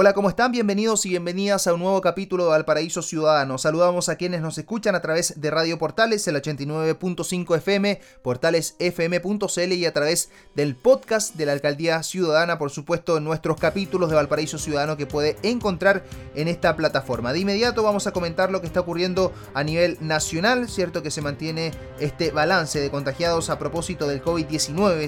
Hola, 0.00 0.12
¿cómo 0.12 0.28
están? 0.28 0.52
Bienvenidos 0.52 1.04
y 1.06 1.08
bienvenidas 1.08 1.66
a 1.66 1.74
un 1.74 1.80
nuevo 1.80 2.00
capítulo 2.00 2.44
de 2.44 2.50
Valparaíso 2.50 3.02
Ciudadano. 3.02 3.58
Saludamos 3.58 4.08
a 4.08 4.14
quienes 4.14 4.40
nos 4.40 4.56
escuchan 4.56 4.94
a 4.94 5.02
través 5.02 5.40
de 5.40 5.50
Radio 5.50 5.76
Portales, 5.76 6.28
el 6.28 6.36
89.5 6.36 7.56
FM, 7.56 8.00
portalesfm.cl 8.22 9.72
y 9.72 9.86
a 9.86 9.92
través 9.92 10.30
del 10.54 10.76
podcast 10.76 11.34
de 11.34 11.46
la 11.46 11.52
Alcaldía 11.52 12.00
Ciudadana, 12.04 12.58
por 12.58 12.70
supuesto, 12.70 13.16
en 13.16 13.24
nuestros 13.24 13.56
capítulos 13.56 14.08
de 14.08 14.14
Valparaíso 14.14 14.56
Ciudadano 14.56 14.96
que 14.96 15.06
puede 15.06 15.36
encontrar 15.42 16.04
en 16.36 16.46
esta 16.46 16.76
plataforma. 16.76 17.32
De 17.32 17.40
inmediato 17.40 17.82
vamos 17.82 18.06
a 18.06 18.12
comentar 18.12 18.52
lo 18.52 18.60
que 18.60 18.68
está 18.68 18.78
ocurriendo 18.78 19.32
a 19.52 19.64
nivel 19.64 19.98
nacional, 20.00 20.68
cierto 20.68 21.02
que 21.02 21.10
se 21.10 21.22
mantiene 21.22 21.72
este 21.98 22.30
balance 22.30 22.78
de 22.78 22.92
contagiados 22.92 23.50
a 23.50 23.58
propósito 23.58 24.06
del 24.06 24.22
COVID-19, 24.22 25.06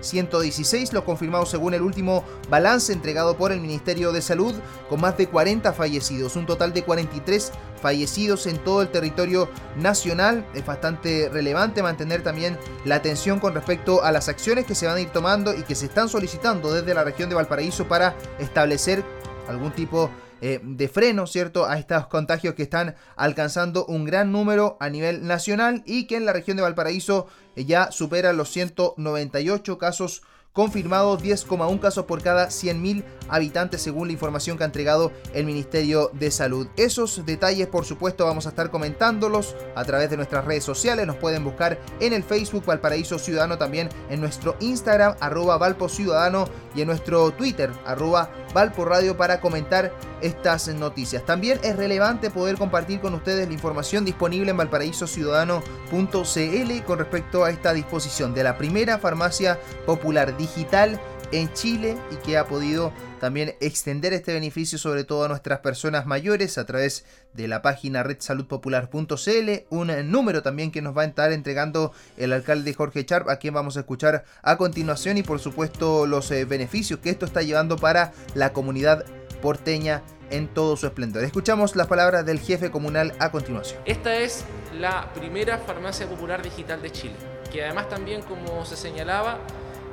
5.116, 0.00 0.92
lo 0.92 1.04
confirmado 1.04 1.44
según 1.44 1.74
el 1.74 1.82
último 1.82 2.24
balance 2.48 2.90
entregado 2.94 3.36
por 3.36 3.52
el 3.52 3.60
Ministerio 3.60 3.97
de 3.98 4.22
Salud 4.22 4.54
con 4.88 5.00
más 5.00 5.16
de 5.16 5.26
40 5.26 5.72
fallecidos, 5.72 6.36
un 6.36 6.46
total 6.46 6.72
de 6.72 6.84
43 6.84 7.52
fallecidos 7.82 8.46
en 8.46 8.58
todo 8.58 8.82
el 8.82 8.88
territorio 8.88 9.48
nacional. 9.76 10.46
Es 10.54 10.64
bastante 10.64 11.28
relevante 11.32 11.82
mantener 11.82 12.22
también 12.22 12.56
la 12.84 12.96
atención 12.96 13.40
con 13.40 13.54
respecto 13.54 14.02
a 14.04 14.12
las 14.12 14.28
acciones 14.28 14.64
que 14.66 14.74
se 14.74 14.86
van 14.86 14.96
a 14.96 15.00
ir 15.00 15.10
tomando 15.10 15.54
y 15.54 15.62
que 15.62 15.74
se 15.74 15.86
están 15.86 16.08
solicitando 16.08 16.72
desde 16.72 16.94
la 16.94 17.04
región 17.04 17.28
de 17.28 17.34
Valparaíso 17.34 17.88
para 17.88 18.14
establecer 18.38 19.04
algún 19.48 19.72
tipo 19.72 20.10
eh, 20.40 20.60
de 20.62 20.88
freno, 20.88 21.26
¿cierto?, 21.26 21.66
a 21.66 21.78
estos 21.78 22.06
contagios 22.06 22.54
que 22.54 22.62
están 22.62 22.94
alcanzando 23.16 23.84
un 23.86 24.04
gran 24.04 24.30
número 24.30 24.76
a 24.78 24.88
nivel 24.88 25.26
nacional 25.26 25.82
y 25.84 26.06
que 26.06 26.16
en 26.16 26.26
la 26.26 26.32
región 26.32 26.56
de 26.56 26.62
Valparaíso 26.62 27.26
eh, 27.56 27.64
ya 27.64 27.90
superan 27.90 28.36
los 28.36 28.50
198 28.50 29.78
casos 29.78 30.22
confirmados 30.58 31.22
10,1 31.22 31.78
casos 31.78 32.04
por 32.06 32.20
cada 32.20 32.48
100.000 32.48 33.04
habitantes 33.28 33.80
según 33.80 34.08
la 34.08 34.12
información 34.12 34.58
que 34.58 34.64
ha 34.64 34.66
entregado 34.66 35.12
el 35.32 35.46
Ministerio 35.46 36.10
de 36.14 36.32
Salud. 36.32 36.66
Esos 36.76 37.24
detalles 37.24 37.68
por 37.68 37.84
supuesto 37.84 38.24
vamos 38.26 38.44
a 38.46 38.48
estar 38.48 38.68
comentándolos 38.68 39.54
a 39.76 39.84
través 39.84 40.10
de 40.10 40.16
nuestras 40.16 40.44
redes 40.44 40.64
sociales, 40.64 41.06
nos 41.06 41.14
pueden 41.14 41.44
buscar 41.44 41.78
en 42.00 42.12
el 42.12 42.24
Facebook 42.24 42.64
Valparaíso 42.66 43.20
Ciudadano, 43.20 43.56
también 43.56 43.88
en 44.10 44.20
nuestro 44.20 44.56
Instagram 44.58 45.14
arroba 45.20 45.58
Valpo 45.58 45.88
Ciudadano 45.88 46.48
y 46.74 46.80
en 46.80 46.88
nuestro 46.88 47.30
Twitter 47.30 47.70
arroba 47.86 48.28
Valpo 48.54 48.84
Radio 48.84 49.16
para 49.16 49.40
comentar 49.40 49.92
estas 50.20 50.68
noticias. 50.68 51.24
También 51.24 51.58
es 51.62 51.76
relevante 51.76 52.30
poder 52.30 52.56
compartir 52.56 53.00
con 53.00 53.14
ustedes 53.14 53.46
la 53.46 53.54
información 53.54 54.04
disponible 54.04 54.50
en 54.50 54.56
valparaísociudadano.cl 54.56 56.84
con 56.86 56.98
respecto 56.98 57.44
a 57.44 57.50
esta 57.50 57.72
disposición 57.72 58.34
de 58.34 58.44
la 58.44 58.58
primera 58.58 58.98
farmacia 58.98 59.58
popular 59.86 60.36
digital 60.36 61.00
en 61.32 61.52
Chile 61.52 61.96
y 62.10 62.16
que 62.16 62.38
ha 62.38 62.46
podido 62.46 62.92
también 63.20 63.56
extender 63.60 64.12
este 64.12 64.32
beneficio 64.32 64.78
sobre 64.78 65.04
todo 65.04 65.24
a 65.24 65.28
nuestras 65.28 65.60
personas 65.60 66.06
mayores 66.06 66.56
a 66.58 66.66
través 66.66 67.04
de 67.34 67.48
la 67.48 67.62
página 67.62 68.02
redsaludpopular.cl, 68.02 69.50
un 69.70 70.10
número 70.10 70.42
también 70.42 70.70
que 70.70 70.82
nos 70.82 70.96
va 70.96 71.02
a 71.02 71.06
estar 71.06 71.32
entregando 71.32 71.92
el 72.16 72.32
alcalde 72.32 72.74
Jorge 72.74 73.04
Charp, 73.04 73.28
a 73.28 73.36
quien 73.36 73.54
vamos 73.54 73.76
a 73.76 73.80
escuchar 73.80 74.24
a 74.42 74.56
continuación 74.56 75.18
y 75.18 75.22
por 75.22 75.40
supuesto 75.40 76.06
los 76.06 76.30
eh, 76.30 76.44
beneficios 76.44 77.00
que 77.00 77.10
esto 77.10 77.26
está 77.26 77.42
llevando 77.42 77.76
para 77.76 78.12
la 78.34 78.52
comunidad 78.52 79.04
porteña 79.42 80.02
en 80.30 80.48
todo 80.48 80.76
su 80.76 80.86
esplendor. 80.86 81.24
Escuchamos 81.24 81.76
las 81.76 81.86
palabras 81.86 82.24
del 82.26 82.38
jefe 82.38 82.70
comunal 82.70 83.14
a 83.18 83.30
continuación. 83.30 83.80
Esta 83.84 84.16
es 84.16 84.44
la 84.78 85.12
primera 85.14 85.58
farmacia 85.58 86.06
popular 86.06 86.42
digital 86.42 86.82
de 86.82 86.90
Chile, 86.90 87.14
que 87.50 87.64
además 87.64 87.88
también, 87.88 88.22
como 88.22 88.64
se 88.66 88.76
señalaba, 88.76 89.38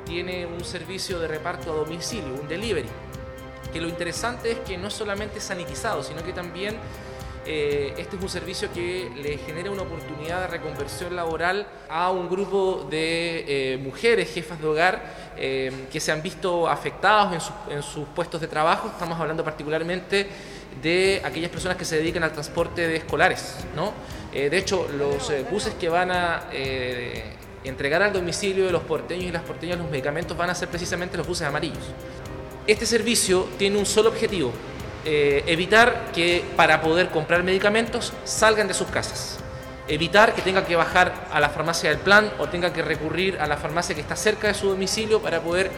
tiene 0.06 0.46
un 0.46 0.64
servicio 0.64 1.18
de 1.18 1.28
reparto 1.28 1.72
a 1.72 1.76
domicilio, 1.76 2.32
un 2.40 2.48
delivery. 2.48 2.88
Que 3.72 3.80
lo 3.80 3.88
interesante 3.88 4.52
es 4.52 4.58
que 4.60 4.78
no 4.78 4.90
solamente 4.90 5.38
es 5.38 5.44
sanitizado, 5.44 6.02
sino 6.02 6.24
que 6.24 6.32
también 6.32 6.76
eh, 7.48 7.94
este 7.96 8.16
es 8.16 8.22
un 8.22 8.28
servicio 8.28 8.72
que 8.72 9.08
le 9.14 9.38
genera 9.38 9.70
una 9.70 9.82
oportunidad 9.82 10.40
de 10.40 10.46
reconversión 10.48 11.14
laboral 11.14 11.66
a 11.88 12.10
un 12.10 12.28
grupo 12.28 12.86
de 12.90 13.74
eh, 13.74 13.76
mujeres, 13.76 14.34
jefas 14.34 14.60
de 14.60 14.66
hogar, 14.66 15.02
eh, 15.36 15.86
que 15.92 16.00
se 16.00 16.10
han 16.10 16.22
visto 16.22 16.68
afectados 16.68 17.52
en, 17.70 17.82
sus 17.82 18.08
puestos 18.08 18.40
de 18.40 18.48
trabajo. 18.48 18.88
Estamos 18.88 19.20
hablando 19.20 19.44
particularmente 19.44 20.26
de 20.82 21.22
aquellas 21.24 21.50
personas 21.50 21.76
que 21.76 21.84
se 21.84 21.96
dedican 21.96 22.24
al 22.24 22.32
transporte 22.32 22.88
de 22.88 22.96
escolares. 22.96 23.64
¿no? 23.74 23.92
de 24.32 24.58
hecho, 24.58 24.86
los 24.98 25.32
buses 25.50 25.72
que 25.80 25.88
van 25.88 26.10
a 26.10 26.42
entregar 27.68 28.02
al 28.02 28.12
domicilio 28.12 28.66
de 28.66 28.72
los 28.72 28.82
porteños 28.82 29.24
y 29.24 29.32
las 29.32 29.42
porteñas 29.42 29.78
los 29.78 29.90
medicamentos 29.90 30.36
van 30.36 30.50
a 30.50 30.54
ser 30.54 30.68
precisamente 30.68 31.16
los 31.16 31.26
buses 31.26 31.46
amarillos. 31.46 31.84
Este 32.66 32.86
servicio 32.86 33.48
tiene 33.58 33.78
un 33.78 33.86
solo 33.86 34.08
objetivo, 34.08 34.52
eh, 35.04 35.44
evitar 35.46 36.10
que 36.12 36.44
para 36.56 36.80
poder 36.80 37.10
comprar 37.10 37.42
medicamentos 37.42 38.12
salgan 38.24 38.68
de 38.68 38.74
sus 38.74 38.88
casas. 38.88 39.38
Evitar 39.88 40.34
que 40.34 40.42
tenga 40.42 40.66
que 40.66 40.74
bajar 40.74 41.28
a 41.32 41.38
la 41.38 41.48
farmacia 41.48 41.90
del 41.90 42.00
plan 42.00 42.32
o 42.40 42.48
tenga 42.48 42.72
que 42.72 42.82
recurrir 42.82 43.38
a 43.38 43.46
la 43.46 43.56
farmacia 43.56 43.94
que 43.94 44.00
está 44.00 44.16
cerca 44.16 44.48
de 44.48 44.54
su 44.54 44.68
domicilio 44.68 45.22
para 45.22 45.40
poder 45.40 45.70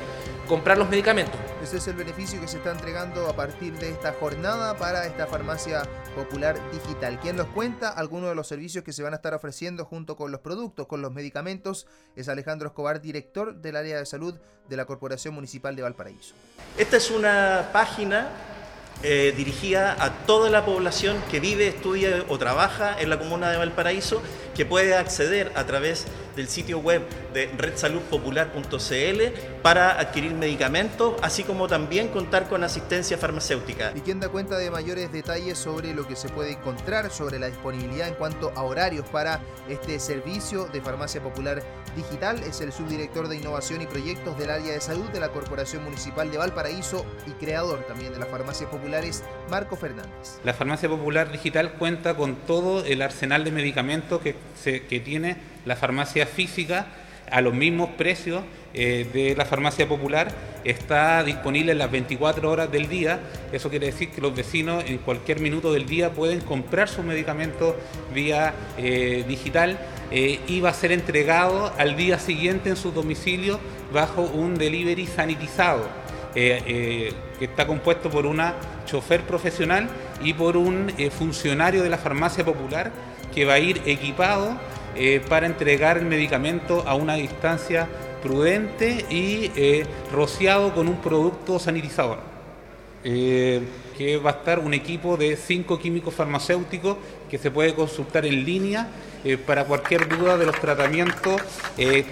comprar 0.48 0.78
los 0.78 0.88
medicamentos. 0.88 1.38
Ese 1.62 1.76
es 1.76 1.86
el 1.88 1.94
beneficio 1.94 2.40
que 2.40 2.48
se 2.48 2.56
está 2.56 2.72
entregando 2.72 3.28
a 3.28 3.36
partir 3.36 3.74
de 3.78 3.90
esta 3.90 4.14
jornada 4.14 4.76
para 4.78 5.06
esta 5.06 5.26
farmacia 5.26 5.82
popular 6.16 6.58
digital. 6.72 7.20
Quien 7.20 7.36
nos 7.36 7.48
cuenta 7.48 7.90
algunos 7.90 8.30
de 8.30 8.34
los 8.34 8.48
servicios 8.48 8.82
que 8.82 8.92
se 8.92 9.02
van 9.02 9.12
a 9.12 9.16
estar 9.16 9.34
ofreciendo 9.34 9.84
junto 9.84 10.16
con 10.16 10.32
los 10.32 10.40
productos, 10.40 10.86
con 10.86 11.02
los 11.02 11.12
medicamentos, 11.12 11.86
es 12.16 12.28
Alejandro 12.28 12.68
Escobar, 12.68 13.02
director 13.02 13.56
del 13.56 13.76
área 13.76 13.98
de 13.98 14.06
salud 14.06 14.34
de 14.68 14.76
la 14.76 14.86
Corporación 14.86 15.34
Municipal 15.34 15.76
de 15.76 15.82
Valparaíso. 15.82 16.34
Esta 16.78 16.96
es 16.96 17.10
una 17.10 17.68
página 17.72 18.28
eh, 19.02 19.32
dirigida 19.36 20.02
a 20.02 20.10
toda 20.26 20.50
la 20.50 20.64
población 20.64 21.22
que 21.30 21.38
vive, 21.38 21.68
estudia 21.68 22.24
o 22.28 22.38
trabaja 22.38 22.98
en 22.98 23.10
la 23.10 23.18
comuna 23.18 23.50
de 23.50 23.58
Valparaíso, 23.58 24.22
que 24.58 24.66
puede 24.66 24.96
acceder 24.96 25.52
a 25.54 25.64
través 25.66 26.04
del 26.34 26.48
sitio 26.48 26.80
web 26.80 27.02
de 27.32 27.46
redsaludpopular.cl 27.58 29.62
para 29.62 30.00
adquirir 30.00 30.34
medicamentos, 30.34 31.14
así 31.22 31.44
como 31.44 31.68
también 31.68 32.08
contar 32.08 32.48
con 32.48 32.64
asistencia 32.64 33.16
farmacéutica. 33.18 33.92
¿Y 33.94 34.00
quién 34.00 34.18
da 34.18 34.28
cuenta 34.28 34.58
de 34.58 34.70
mayores 34.70 35.12
detalles 35.12 35.58
sobre 35.58 35.94
lo 35.94 36.08
que 36.08 36.16
se 36.16 36.28
puede 36.28 36.52
encontrar, 36.52 37.12
sobre 37.12 37.38
la 37.38 37.46
disponibilidad 37.46 38.08
en 38.08 38.14
cuanto 38.14 38.50
a 38.56 38.62
horarios 38.62 39.08
para 39.08 39.40
este 39.68 40.00
servicio 40.00 40.66
de 40.66 40.80
farmacia 40.80 41.22
popular 41.22 41.62
digital? 41.94 42.42
Es 42.42 42.60
el 42.60 42.72
subdirector 42.72 43.28
de 43.28 43.36
innovación 43.36 43.80
y 43.82 43.86
proyectos 43.86 44.36
del 44.38 44.50
área 44.50 44.72
de 44.72 44.80
salud 44.80 45.08
de 45.10 45.20
la 45.20 45.28
Corporación 45.28 45.84
Municipal 45.84 46.32
de 46.32 46.38
Valparaíso 46.38 47.06
y 47.28 47.30
creador 47.32 47.84
también 47.86 48.12
de 48.12 48.18
las 48.18 48.28
farmacias 48.28 48.68
populares, 48.70 49.22
Marco 49.50 49.76
Fernández. 49.76 50.40
La 50.42 50.52
farmacia 50.52 50.88
popular 50.88 51.30
digital 51.30 51.74
cuenta 51.74 52.16
con 52.16 52.34
todo 52.34 52.84
el 52.84 53.02
arsenal 53.02 53.44
de 53.44 53.52
medicamentos 53.52 54.20
que, 54.20 54.34
que 54.64 55.00
tiene 55.00 55.36
la 55.64 55.76
farmacia 55.76 56.26
física 56.26 56.86
a 57.30 57.40
los 57.40 57.54
mismos 57.54 57.90
precios 57.90 58.42
eh, 58.74 59.06
de 59.12 59.34
la 59.34 59.44
farmacia 59.44 59.88
popular, 59.88 60.28
está 60.64 61.22
disponible 61.24 61.72
en 61.72 61.78
las 61.78 61.90
24 61.90 62.50
horas 62.50 62.70
del 62.70 62.88
día. 62.88 63.20
Eso 63.52 63.70
quiere 63.70 63.86
decir 63.86 64.10
que 64.10 64.20
los 64.20 64.34
vecinos 64.34 64.84
en 64.86 64.98
cualquier 64.98 65.40
minuto 65.40 65.72
del 65.72 65.86
día 65.86 66.10
pueden 66.10 66.40
comprar 66.40 66.88
sus 66.88 67.04
medicamentos 67.04 67.74
vía 68.14 68.52
eh, 68.76 69.24
digital 69.26 69.78
eh, 70.10 70.40
y 70.46 70.60
va 70.60 70.70
a 70.70 70.74
ser 70.74 70.92
entregado 70.92 71.72
al 71.78 71.96
día 71.96 72.18
siguiente 72.18 72.70
en 72.70 72.76
su 72.76 72.92
domicilio 72.92 73.58
bajo 73.92 74.22
un 74.22 74.54
delivery 74.56 75.06
sanitizado. 75.06 75.88
que 76.34 77.14
está 77.40 77.66
compuesto 77.66 78.10
por 78.10 78.26
una 78.26 78.54
chofer 78.86 79.22
profesional 79.22 79.88
y 80.22 80.34
por 80.34 80.56
un 80.56 80.92
funcionario 81.10 81.82
de 81.82 81.88
la 81.88 81.98
farmacia 81.98 82.44
popular 82.44 82.92
que 83.34 83.44
va 83.44 83.54
a 83.54 83.58
ir 83.58 83.82
equipado 83.86 84.56
eh, 85.00 85.20
para 85.28 85.46
entregar 85.46 85.96
el 85.98 86.06
medicamento 86.06 86.82
a 86.84 86.96
una 86.96 87.14
distancia 87.14 87.88
prudente 88.20 89.06
y 89.08 89.52
eh, 89.54 89.86
rociado 90.12 90.74
con 90.74 90.88
un 90.88 90.96
producto 90.96 91.60
sanitizador. 91.60 92.18
Eh, 93.04 93.62
que 93.96 94.16
va 94.16 94.30
a 94.30 94.32
estar 94.34 94.58
un 94.58 94.74
equipo 94.74 95.16
de 95.16 95.36
cinco 95.36 95.78
químicos 95.78 96.14
farmacéuticos 96.14 96.96
que 97.30 97.38
se 97.38 97.50
puede 97.50 97.74
consultar 97.74 98.26
en 98.26 98.44
línea 98.44 98.88
para 99.44 99.64
cualquier 99.64 100.08
duda 100.08 100.36
de 100.36 100.46
los 100.46 100.60
tratamientos, 100.60 101.42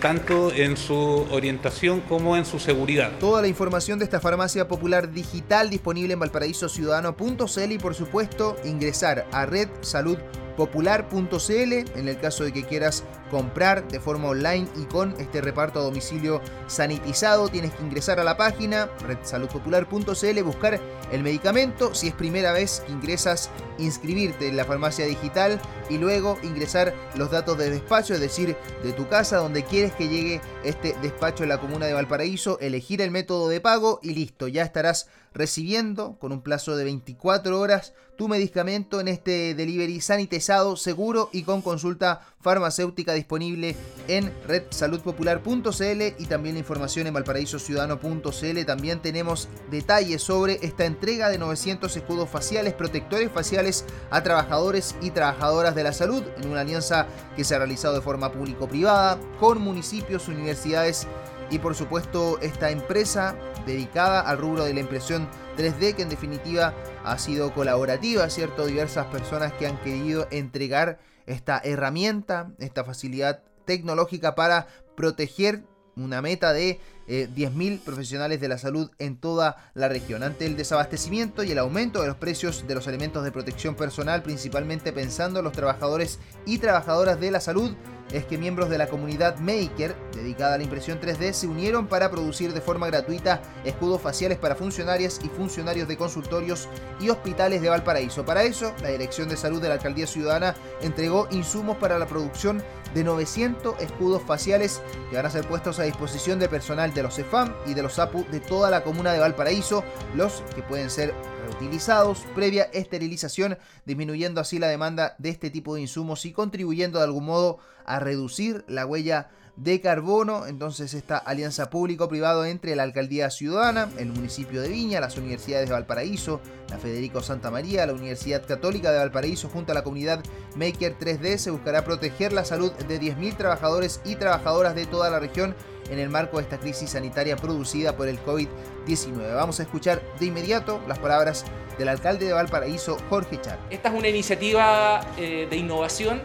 tanto 0.00 0.52
en 0.52 0.76
su 0.76 1.26
orientación 1.30 2.00
como 2.00 2.36
en 2.36 2.44
su 2.44 2.58
seguridad. 2.58 3.12
Toda 3.20 3.40
la 3.40 3.46
información 3.46 4.00
de 4.00 4.04
esta 4.04 4.18
farmacia 4.18 4.66
popular 4.66 5.12
digital 5.12 5.70
disponible 5.70 6.14
en 6.14 6.18
valparaísociudadano.cl 6.18 7.72
y 7.72 7.78
por 7.78 7.94
supuesto 7.94 8.56
ingresar 8.64 9.28
a 9.30 9.46
Red 9.46 9.68
Salud 9.82 10.18
popular.cl 10.56 11.72
en 11.72 12.08
el 12.08 12.18
caso 12.18 12.44
de 12.44 12.52
que 12.52 12.64
quieras 12.64 13.04
comprar 13.30 13.86
de 13.88 14.00
forma 14.00 14.28
online 14.28 14.68
y 14.76 14.84
con 14.84 15.14
este 15.18 15.40
reparto 15.40 15.80
a 15.80 15.82
domicilio 15.82 16.40
sanitizado. 16.66 17.48
Tienes 17.48 17.74
que 17.74 17.82
ingresar 17.82 18.20
a 18.20 18.24
la 18.24 18.36
página 18.36 18.88
redsaludpopular.cl, 19.00 20.42
buscar 20.42 20.80
el 21.12 21.22
medicamento. 21.22 21.94
Si 21.94 22.08
es 22.08 22.14
primera 22.14 22.52
vez 22.52 22.82
que 22.86 22.92
ingresas, 22.92 23.50
inscribirte 23.78 24.48
en 24.48 24.56
la 24.56 24.64
farmacia 24.64 25.06
digital 25.06 25.60
y 25.88 25.98
luego 25.98 26.38
ingresar 26.42 26.94
los 27.16 27.30
datos 27.30 27.58
de 27.58 27.70
despacho, 27.70 28.14
es 28.14 28.20
decir, 28.20 28.56
de 28.82 28.92
tu 28.92 29.08
casa, 29.08 29.38
donde 29.38 29.64
quieres 29.64 29.92
que 29.92 30.08
llegue 30.08 30.40
este 30.64 30.96
despacho 31.02 31.42
en 31.42 31.50
la 31.50 31.60
comuna 31.60 31.86
de 31.86 31.92
Valparaíso, 31.92 32.58
elegir 32.60 33.00
el 33.00 33.10
método 33.10 33.48
de 33.48 33.60
pago 33.60 34.00
y 34.02 34.14
listo, 34.14 34.48
ya 34.48 34.62
estarás 34.62 35.08
recibiendo 35.34 36.16
con 36.18 36.32
un 36.32 36.40
plazo 36.40 36.76
de 36.76 36.84
24 36.84 37.60
horas 37.60 37.92
tu 38.16 38.28
medicamento 38.28 39.00
en 39.00 39.08
este 39.08 39.54
delivery 39.54 40.00
sanitizado, 40.00 40.76
seguro 40.76 41.28
y 41.32 41.42
con 41.42 41.60
consulta 41.60 42.22
farmacéutica 42.46 43.12
disponible 43.12 43.74
en 44.06 44.32
redsaludpopular.cl 44.46 46.02
y 46.16 46.26
también 46.26 46.54
la 46.54 46.60
información 46.60 47.08
en 47.08 47.14
valparaísociudadano.cl. 47.14 48.64
También 48.64 49.02
tenemos 49.02 49.48
detalles 49.68 50.22
sobre 50.22 50.60
esta 50.64 50.84
entrega 50.84 51.28
de 51.28 51.38
900 51.38 51.96
escudos 51.96 52.30
faciales, 52.30 52.72
protectores 52.72 53.32
faciales 53.32 53.84
a 54.10 54.22
trabajadores 54.22 54.94
y 55.00 55.10
trabajadoras 55.10 55.74
de 55.74 55.82
la 55.82 55.92
salud 55.92 56.22
en 56.40 56.48
una 56.48 56.60
alianza 56.60 57.08
que 57.34 57.42
se 57.42 57.56
ha 57.56 57.58
realizado 57.58 57.96
de 57.96 58.00
forma 58.00 58.30
público-privada 58.30 59.18
con 59.40 59.60
municipios, 59.60 60.28
universidades 60.28 61.08
y 61.50 61.58
por 61.58 61.74
supuesto 61.74 62.38
esta 62.42 62.70
empresa 62.70 63.34
dedicada 63.66 64.20
al 64.20 64.38
rubro 64.38 64.62
de 64.62 64.74
la 64.74 64.80
impresión 64.80 65.28
3D 65.58 65.96
que 65.96 66.02
en 66.02 66.10
definitiva 66.10 66.74
ha 67.04 67.18
sido 67.18 67.52
colaborativa, 67.52 68.30
¿cierto? 68.30 68.66
Diversas 68.66 69.06
personas 69.06 69.52
que 69.54 69.66
han 69.66 69.78
querido 69.78 70.28
entregar 70.30 71.00
esta 71.26 71.58
herramienta, 71.58 72.52
esta 72.58 72.84
facilidad 72.84 73.42
tecnológica 73.64 74.34
para 74.34 74.68
proteger 74.96 75.64
una 75.96 76.22
meta 76.22 76.52
de 76.52 76.80
10.000 77.08 77.74
eh, 77.74 77.80
profesionales 77.84 78.40
de 78.40 78.48
la 78.48 78.58
salud 78.58 78.90
en 78.98 79.16
toda 79.16 79.70
la 79.74 79.88
región. 79.88 80.22
Ante 80.22 80.46
el 80.46 80.56
desabastecimiento 80.56 81.42
y 81.44 81.52
el 81.52 81.58
aumento 81.58 82.00
de 82.00 82.08
los 82.08 82.16
precios 82.16 82.66
de 82.66 82.74
los 82.74 82.86
elementos 82.86 83.24
de 83.24 83.32
protección 83.32 83.74
personal, 83.74 84.22
principalmente 84.22 84.92
pensando 84.92 85.40
en 85.40 85.44
los 85.44 85.52
trabajadores 85.52 86.18
y 86.44 86.58
trabajadoras 86.58 87.20
de 87.20 87.30
la 87.30 87.40
salud, 87.40 87.74
es 88.12 88.24
que 88.24 88.38
miembros 88.38 88.70
de 88.70 88.78
la 88.78 88.86
comunidad 88.86 89.38
Maker, 89.38 89.96
dedicada 90.12 90.54
a 90.54 90.58
la 90.58 90.64
impresión 90.64 91.00
3D, 91.00 91.32
se 91.32 91.46
unieron 91.46 91.88
para 91.88 92.10
producir 92.10 92.52
de 92.52 92.60
forma 92.60 92.86
gratuita 92.86 93.42
escudos 93.64 94.00
faciales 94.00 94.38
para 94.38 94.54
funcionarias 94.54 95.20
y 95.24 95.28
funcionarios 95.28 95.88
de 95.88 95.96
consultorios 95.96 96.68
y 97.00 97.08
hospitales 97.08 97.62
de 97.62 97.68
Valparaíso. 97.68 98.24
Para 98.24 98.44
eso, 98.44 98.72
la 98.82 98.90
Dirección 98.90 99.28
de 99.28 99.36
Salud 99.36 99.60
de 99.60 99.68
la 99.68 99.74
Alcaldía 99.74 100.06
Ciudadana 100.06 100.54
entregó 100.82 101.26
insumos 101.30 101.76
para 101.78 101.98
la 101.98 102.06
producción 102.06 102.62
de 102.94 103.04
900 103.04 103.80
escudos 103.80 104.22
faciales 104.22 104.80
que 105.10 105.16
van 105.16 105.26
a 105.26 105.30
ser 105.30 105.46
puestos 105.46 105.78
a 105.78 105.82
disposición 105.82 106.38
de 106.38 106.48
personal 106.48 106.94
de 106.96 107.02
los 107.04 107.18
EFAM 107.18 107.54
y 107.66 107.74
de 107.74 107.82
los 107.82 107.98
APU 108.00 108.26
de 108.32 108.40
toda 108.40 108.70
la 108.70 108.82
comuna 108.82 109.12
de 109.12 109.20
Valparaíso, 109.20 109.84
los 110.14 110.42
que 110.54 110.62
pueden 110.62 110.90
ser 110.90 111.14
reutilizados 111.46 112.24
previa 112.34 112.64
esterilización, 112.72 113.58
disminuyendo 113.84 114.40
así 114.40 114.58
la 114.58 114.68
demanda 114.68 115.14
de 115.18 115.28
este 115.28 115.50
tipo 115.50 115.76
de 115.76 115.82
insumos 115.82 116.24
y 116.26 116.32
contribuyendo 116.32 116.98
de 116.98 117.04
algún 117.04 117.26
modo 117.26 117.58
a 117.84 118.00
reducir 118.00 118.64
la 118.66 118.86
huella 118.86 119.28
de 119.56 119.80
carbono. 119.80 120.46
Entonces 120.46 120.94
esta 120.94 121.18
alianza 121.18 121.70
público-privado 121.70 122.44
entre 122.44 122.76
la 122.76 122.82
Alcaldía 122.82 123.30
Ciudadana, 123.30 123.90
el 123.98 124.12
municipio 124.12 124.62
de 124.62 124.68
Viña, 124.68 125.00
las 125.00 125.16
universidades 125.16 125.68
de 125.68 125.74
Valparaíso, 125.74 126.40
la 126.68 126.78
Federico 126.78 127.22
Santa 127.22 127.50
María, 127.50 127.86
la 127.86 127.94
Universidad 127.94 128.46
Católica 128.46 128.92
de 128.92 128.98
Valparaíso 128.98 129.48
junto 129.48 129.72
a 129.72 129.74
la 129.74 129.84
comunidad 129.84 130.22
Maker 130.56 130.98
3D 130.98 131.38
se 131.38 131.50
buscará 131.50 131.84
proteger 131.84 132.32
la 132.32 132.44
salud 132.44 132.72
de 132.72 133.00
10.000 133.00 133.36
trabajadores 133.36 134.00
y 134.04 134.16
trabajadoras 134.16 134.74
de 134.74 134.86
toda 134.86 135.10
la 135.10 135.20
región 135.20 135.54
en 135.90 135.98
el 135.98 136.08
marco 136.08 136.38
de 136.38 136.44
esta 136.44 136.58
crisis 136.58 136.90
sanitaria 136.90 137.36
producida 137.36 137.96
por 137.96 138.08
el 138.08 138.18
COVID-19. 138.24 139.34
Vamos 139.34 139.60
a 139.60 139.62
escuchar 139.62 140.02
de 140.18 140.26
inmediato 140.26 140.80
las 140.86 140.98
palabras 140.98 141.44
del 141.78 141.88
alcalde 141.88 142.26
de 142.26 142.32
Valparaíso, 142.32 142.96
Jorge 143.08 143.40
Char. 143.40 143.58
Esta 143.70 143.88
es 143.88 143.94
una 143.94 144.08
iniciativa 144.08 145.00
eh, 145.16 145.46
de 145.48 145.56
innovación 145.56 146.22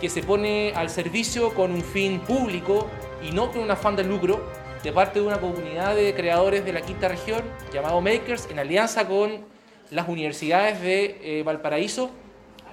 que 0.00 0.08
se 0.08 0.22
pone 0.22 0.72
al 0.74 0.90
servicio 0.90 1.54
con 1.54 1.72
un 1.72 1.82
fin 1.82 2.20
público 2.20 2.88
y 3.22 3.32
no 3.32 3.50
con 3.50 3.62
un 3.62 3.70
afán 3.70 3.96
de 3.96 4.04
lucro 4.04 4.44
de 4.82 4.92
parte 4.92 5.20
de 5.20 5.26
una 5.26 5.40
comunidad 5.40 5.96
de 5.96 6.14
creadores 6.14 6.64
de 6.64 6.72
la 6.72 6.82
quinta 6.82 7.08
región 7.08 7.42
llamado 7.72 8.00
Makers 8.00 8.48
en 8.50 8.58
alianza 8.58 9.08
con 9.08 9.44
las 9.90 10.08
universidades 10.08 10.80
de 10.80 11.20
eh, 11.22 11.42
Valparaíso 11.42 12.10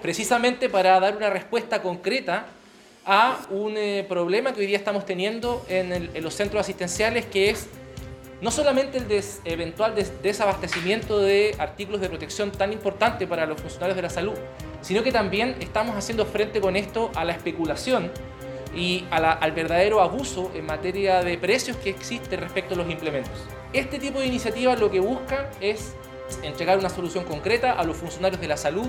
precisamente 0.01 0.68
para 0.68 1.00
dar 1.00 1.16
una 1.16 1.30
respuesta 1.30 1.81
concreta 1.81 2.48
a 3.06 3.39
un 3.50 3.77
eh, 3.77 4.06
problema 4.07 4.53
que 4.53 4.62
hoy 4.62 4.68
día 4.68 4.77
estamos 4.77 5.06
teniendo 5.06 5.65
en, 5.69 6.12
los 6.21 6.33
centros 6.33 6.62
asistenciales, 6.62 7.25
que 7.25 7.50
es 7.50 7.68
no 8.42 8.51
solamente 8.51 8.98
el 8.98 9.24
eventual 9.45 9.94
desabastecimiento 10.24 11.19
de 11.19 11.56
artículos 11.59 12.01
de 12.01 12.09
protección 12.09 12.51
tan 12.51 12.74
importante 12.74 13.27
para 13.27 13.45
los 13.45 13.62
funcionarios 13.62 13.95
de 13.95 14.01
la 14.01 14.09
salud, 14.09 14.33
sino 14.81 15.03
que 15.03 15.12
también 15.12 15.56
estamos 15.59 15.95
haciendo 15.95 16.25
frente 16.25 16.59
con 16.59 16.75
esto 16.75 17.12
a 17.15 17.24
la 17.24 17.33
especulación 17.33 18.12
y 18.75 19.06
al 19.12 19.51
verdadero 19.51 20.01
abuso 20.01 20.51
en 20.56 20.65
materia 20.65 21.24
de 21.24 21.38
precios 21.38 21.77
que 21.77 21.89
existe 21.89 22.38
respecto 22.38 22.74
a 22.74 22.77
los 22.77 22.89
implementos. 22.89 23.33
Este 23.74 24.00
tipo 24.00 24.19
de 24.19 24.25
iniciativas 24.25 24.80
lo 24.80 24.89
que 24.89 25.00
busca 25.00 25.50
es 25.59 25.94
entregar 26.42 26.77
una 26.80 26.89
solución 26.89 27.25
concreta 27.25 27.74
a 27.74 27.83
los 27.83 27.97
funcionarios 27.97 28.42
de 28.42 28.47
la 28.47 28.57
salud 28.57 28.88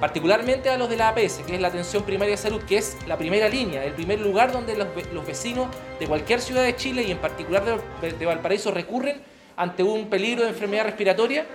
particularmente 0.00 0.68
a 0.70 0.78
los 0.78 0.88
de 0.88 0.96
la 0.96 1.08
APS, 1.08 1.38
que 1.46 1.54
es 1.54 1.60
la 1.60 1.68
atención 1.68 2.04
primaria 2.04 2.32
de 2.32 2.42
salud, 2.42 2.62
que 2.62 2.78
es 2.78 2.96
la 3.06 3.16
primera 3.16 3.48
línea, 3.48 3.84
el 3.84 3.92
primer 3.92 4.20
lugar 4.20 4.52
donde 4.52 4.76
los, 4.76 5.26
vecinos 5.26 5.68
de 5.98 6.06
cualquier 6.06 6.40
ciudad 6.40 6.62
de 6.62 6.76
Chile 6.76 7.02
y 7.02 7.10
en 7.10 7.18
particular 7.18 7.64
de, 8.00 8.26
Valparaíso 8.26 8.70
recurren 8.70 9.20
ante 9.56 9.82
un 9.82 10.08
peligro 10.08 10.44
de 10.44 10.50
enfermedad 10.50 10.84
respiratoria 10.84 11.46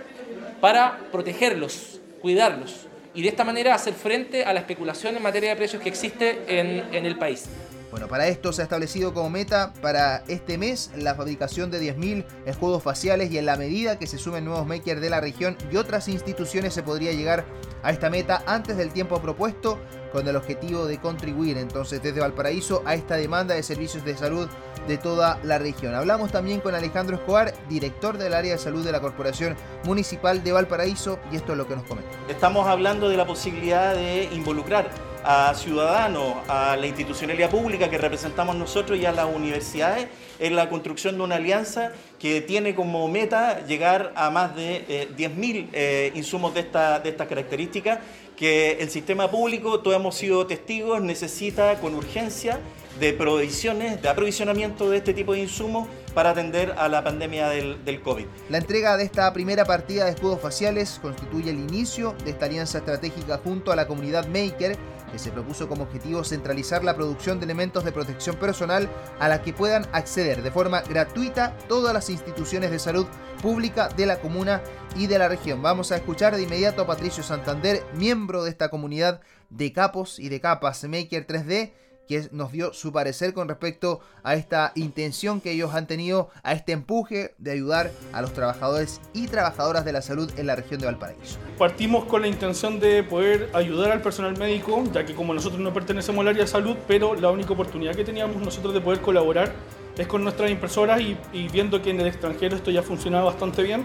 para 0.60 0.98
protegerlos, 1.12 2.00
cuidarlos 2.22 2.88
y 3.14 3.22
de 3.22 3.30
esta 3.30 3.44
manera 3.44 3.76
hacer 3.76 3.94
frente 3.94 4.44
a 4.44 4.54
la 4.54 4.60
especulación 4.60 5.16
en 5.16 5.24
materia 5.24 5.50
de 5.50 5.56
precios 5.56 5.82
que 5.82 5.90
existe 5.90 6.42
en, 6.48 7.06
el 7.06 7.18
país. 7.18 7.46
Bueno, 7.94 8.08
para 8.08 8.28
esto 8.28 8.52
se 8.52 8.64
ha 8.64 8.64
establecido 8.64 9.14
como 9.14 9.30
meta 9.30 9.72
para 9.80 10.24
este 10.28 10.58
mes 10.58 10.90
la 10.98 11.14
fabricación 11.14 11.70
de 11.70 11.80
10.000 11.80 12.26
escudos 12.48 12.82
faciales 12.82 13.30
y 13.30 13.38
en 13.38 13.46
la 13.46 13.56
medida 13.56 14.00
que 14.00 14.08
se 14.08 14.18
sumen 14.18 14.46
nuevos 14.46 14.66
makers 14.66 15.00
de 15.00 15.12
la 15.12 15.22
región 15.22 15.56
y 15.72 15.76
otras 15.76 16.08
instituciones 16.08 16.74
se 16.74 16.82
podría 16.82 17.12
llegar 17.12 17.46
a 17.84 17.92
esta 17.92 18.10
meta 18.10 18.42
antes 18.48 18.78
del 18.78 18.92
tiempo 18.92 19.22
propuesto 19.22 19.78
con 20.12 20.28
el 20.28 20.36
objetivo 20.36 20.88
de 20.88 20.98
contribuir 20.98 21.60
entonces 21.60 22.02
desde 22.02 22.20
Valparaíso 22.20 22.82
a 22.88 22.96
esta 22.96 23.16
demanda 23.16 23.54
de 23.54 23.62
servicios 23.62 24.04
de 24.04 24.18
salud 24.18 24.50
de 24.88 24.98
toda 24.98 25.40
la 25.44 25.60
región. 25.60 25.94
Hablamos 25.94 26.32
también 26.32 26.62
con 26.62 26.74
Alejandro 26.74 27.18
Escobar, 27.18 27.54
director 27.70 28.18
del 28.18 28.34
área 28.34 28.54
de 28.54 28.58
salud 28.58 28.84
de 28.84 28.92
la 28.92 29.02
Corporación 29.02 29.56
Municipal 29.84 30.44
de 30.44 30.52
Valparaíso 30.52 31.20
y 31.32 31.36
esto 31.36 31.52
es 31.52 31.60
lo 31.60 31.68
que 31.68 31.76
nos 31.76 31.86
comenta. 31.86 32.10
Estamos 32.28 32.66
hablando 32.66 33.08
de 33.08 33.18
la 33.18 33.28
posibilidad 33.28 33.94
de 33.94 34.24
involucrar 34.34 34.90
a 35.24 35.54
ciudadanos, 35.56 36.36
a 36.48 36.76
la 36.76 36.88
institucionalidad 36.88 37.50
pública 37.50 37.90
que 37.90 37.98
representamos 37.98 38.56
nosotros 38.56 39.00
y 39.00 39.06
a 39.06 39.12
las 39.12 39.26
universidades 39.26 40.08
en 40.40 40.56
la 40.56 40.70
construcción 40.70 41.18
de 41.18 41.24
una 41.24 41.36
alianza 41.36 41.92
que 42.20 42.42
tiene 42.42 42.76
como 42.76 43.08
meta 43.08 43.66
llegar 43.66 44.14
a 44.16 44.30
más 44.30 44.56
de 44.56 45.08
10.000 45.16 45.56
eh, 45.56 45.70
eh, 45.74 46.12
insumos 46.16 46.54
de, 46.54 46.62
esta, 46.62 47.00
de 47.00 47.10
estas 47.10 47.28
características 47.28 48.00
que 48.36 48.78
el 48.80 48.90
sistema 48.90 49.30
público, 49.30 49.80
todos 49.80 49.96
hemos 49.96 50.16
sido 50.16 50.46
testigos, 50.48 51.02
necesita 51.02 51.80
con 51.80 51.94
urgencia 51.94 52.60
de 53.00 53.14
provisiones, 53.14 54.02
de 54.02 54.10
aprovisionamiento 54.10 54.90
de 54.90 54.98
este 54.98 55.14
tipo 55.14 55.34
de 55.34 55.40
insumos 55.40 55.88
para 56.14 56.32
atender 56.32 56.76
a 56.78 56.88
la 56.88 57.04
pandemia 57.04 57.50
del, 57.50 57.84
del, 57.86 58.02
COVID. 58.02 58.26
La 58.50 58.60
entrega 58.60 58.98
de 58.98 59.04
esta 59.04 59.32
primera 59.34 59.66
partida 59.66 60.06
de 60.06 60.12
escudos 60.12 60.40
faciales 60.40 61.00
constituye 61.02 61.50
el 61.50 61.58
inicio 61.58 62.16
de 62.24 62.32
esta 62.32 62.46
alianza 62.46 62.80
estratégica 62.80 63.40
junto 63.44 63.72
a 63.72 63.76
la 63.76 63.88
comunidad 63.88 64.28
Maker 64.28 64.78
que 65.14 65.20
se 65.20 65.32
propuso 65.32 65.70
como 65.70 65.84
objetivo 65.84 66.24
centralizar 66.24 66.84
la 66.84 66.96
producción 66.96 67.40
de 67.40 67.46
elementos 67.46 67.86
de 67.86 67.92
protección 67.92 68.36
personal 68.36 68.90
a 69.20 69.30
la 69.30 69.44
que 69.44 69.54
puedan 69.54 69.88
acceder 69.94 70.42
de 70.42 70.50
forma 70.50 70.82
gratuita 70.82 71.56
todas 71.70 71.94
las 71.94 72.10
instituciones 72.10 72.72
de 72.72 72.80
salud 72.80 73.06
pública 73.40 73.90
de 73.90 74.08
la 74.08 74.20
comuna 74.20 74.64
y 74.98 75.06
de 75.06 75.20
la 75.20 75.28
región. 75.28 75.62
Vamos 75.62 75.92
a 75.92 75.98
escuchar 75.98 76.36
de 76.36 76.42
inmediato 76.42 76.82
a 76.82 76.88
Patricio 76.88 77.22
Santander, 77.22 77.84
miembro 77.96 78.44
de 78.44 78.50
esta 78.50 78.70
comunidad 78.70 79.22
de 79.52 79.72
capos 79.72 80.18
y 80.18 80.30
de 80.30 80.42
capas 80.42 80.84
Maker 80.84 81.28
3D, 81.28 81.74
que 82.08 82.28
nos 82.32 82.52
dio 82.52 82.74
su 82.74 82.92
parecer 82.92 83.34
con 83.34 83.48
respecto 83.48 84.02
a 84.24 84.36
esta 84.36 84.72
intención 84.76 85.42
que 85.42 85.52
ellos 85.52 85.74
han 85.74 85.88
tenido, 85.88 86.30
a 86.44 86.54
este 86.54 86.72
empuje 86.72 87.34
de 87.38 87.52
ayudar 87.52 87.92
a 88.12 88.22
los 88.22 88.34
trabajadores 88.34 89.02
y 89.14 89.28
trabajadoras 89.28 89.86
de 89.86 89.94
la 89.94 90.02
salud 90.02 90.32
en 90.38 90.48
la 90.48 90.56
región 90.56 90.80
de 90.80 90.88
Valparaíso. 90.88 91.40
Partimos 91.58 92.06
con 92.06 92.22
la 92.22 92.28
intención 92.28 92.80
de 92.80 93.04
poder 93.04 93.50
ayudar 93.54 93.92
al 93.92 94.02
personal 94.02 94.38
médico, 94.38 94.84
ya 94.94 95.06
que 95.06 95.14
como 95.14 95.34
nosotros 95.34 95.62
no 95.62 95.74
pertenecemos 95.74 96.22
al 96.22 96.30
área 96.30 96.42
de 96.42 96.48
salud, 96.48 96.76
pero 96.88 97.16
la 97.16 97.32
única 97.32 97.54
oportunidad 97.54 97.96
que 97.96 98.04
teníamos 98.04 98.38
nosotros 98.38 98.74
de 98.74 98.82
poder 98.82 99.02
colaborar 99.02 99.54
es 99.98 100.08
con 100.08 100.24
nuestras 100.24 100.50
impresoras 100.50 101.02
y, 101.02 101.16
viendo 101.50 101.82
que 101.82 101.92
en 101.92 102.02
el 102.02 102.08
extranjero 102.08 102.56
esto 102.56 102.72
ya 102.72 102.82
funcionaba 102.82 103.26
bastante 103.26 103.64
bien, 103.64 103.84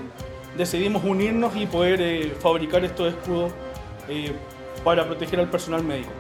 decidimos 0.57 1.05
unirnos 1.05 1.55
y 1.57 1.67
poder 1.67 2.01
eh, 2.01 2.35
fabricar 2.41 2.85
estos 2.85 3.13
escudos 3.13 3.53
eh, 4.09 4.33
para 4.83 5.07
proteger 5.07 5.41
al 5.41 5.51
personal 5.51 5.85
médico. 5.85 6.11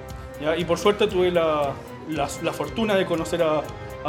Y 0.57 0.65
por 0.65 0.79
suerte 0.79 1.07
tuve 1.07 1.31
la, 1.31 1.75
la, 2.09 2.53
fortuna 2.53 2.95
de 2.95 3.05
conocer 3.07 3.43
a, 3.43 3.63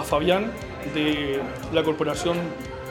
Fabián 0.04 0.52
de 0.94 1.42
la 1.74 1.84
Corporación 1.84 2.38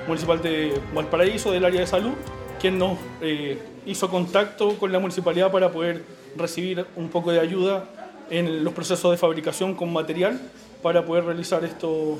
Municipal 0.07 0.43
de 0.43 0.79
Valparaíso, 0.93 1.51
del 1.51 1.65
área 1.65 1.81
de 1.81 1.87
salud, 1.87 2.13
quien 2.61 2.79
nos 2.79 2.99
eh, 3.23 3.59
hizo 3.87 4.11
contacto 4.11 4.77
con 4.79 4.93
la 4.93 4.99
municipalidad 4.99 5.51
para 5.51 5.71
poder 5.71 6.05
recibir 6.37 6.85
un 6.97 7.09
poco 7.09 7.33
de 7.33 7.41
ayuda 7.41 7.85
en 8.29 8.63
los 8.63 8.75
procesos 8.75 9.11
de 9.11 9.17
fabricación 9.17 9.75
con 9.75 9.91
material 9.91 10.39
para 10.83 11.05
poder 11.05 11.25
realizar 11.25 11.65
estos, 11.65 12.19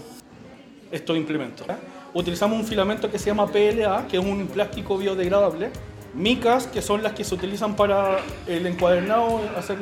estos 0.91 1.17
implementos. 1.17 1.67
Utilizamos 2.15 2.59
un 2.59 2.65
filamento 2.65 3.11
que 3.11 3.19
se 3.19 3.27
llama 3.27 3.47
PLA, 3.47 4.07
que 4.09 4.17
es 4.17 4.25
un 4.25 4.47
plástico 4.47 4.97
biodegradable, 4.97 5.71
micas, 6.15 6.67
que 6.67 6.81
son 6.81 7.03
las 7.03 7.13
que 7.13 7.25
se 7.25 7.35
utilizan 7.35 7.77
para 7.77 8.21
el 8.47 8.67
encuadernado, 8.67 9.43
hacer 9.57 9.79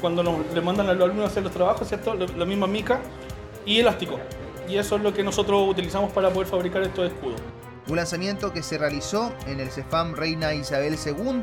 cuando 0.00 0.22
nos, 0.22 0.52
le 0.52 0.60
mandan 0.60 0.88
a 0.88 0.94
los 0.94 1.04
alumnos 1.04 1.26
a 1.26 1.28
hacer 1.28 1.42
los 1.42 1.52
trabajos, 1.52 1.88
¿cierto? 1.88 2.14
La, 2.14 2.44
misma 2.44 2.66
mica, 2.66 3.00
y 3.64 3.80
elástico. 3.80 4.18
Y 4.68 4.76
eso 4.76 4.96
es 4.96 5.02
lo 5.02 5.12
que 5.12 5.22
nosotros 5.22 5.68
utilizamos 5.68 6.12
para 6.12 6.30
poder 6.30 6.48
fabricar 6.48 6.82
estos 6.82 7.10
escudos. 7.12 7.40
Un 7.88 7.96
lanzamiento 7.96 8.52
que 8.52 8.62
se 8.62 8.76
realizó 8.76 9.32
en 9.46 9.60
el 9.60 9.70
CEFAM 9.70 10.14
Reina 10.14 10.54
Isabel 10.54 10.94
II. 10.94 11.42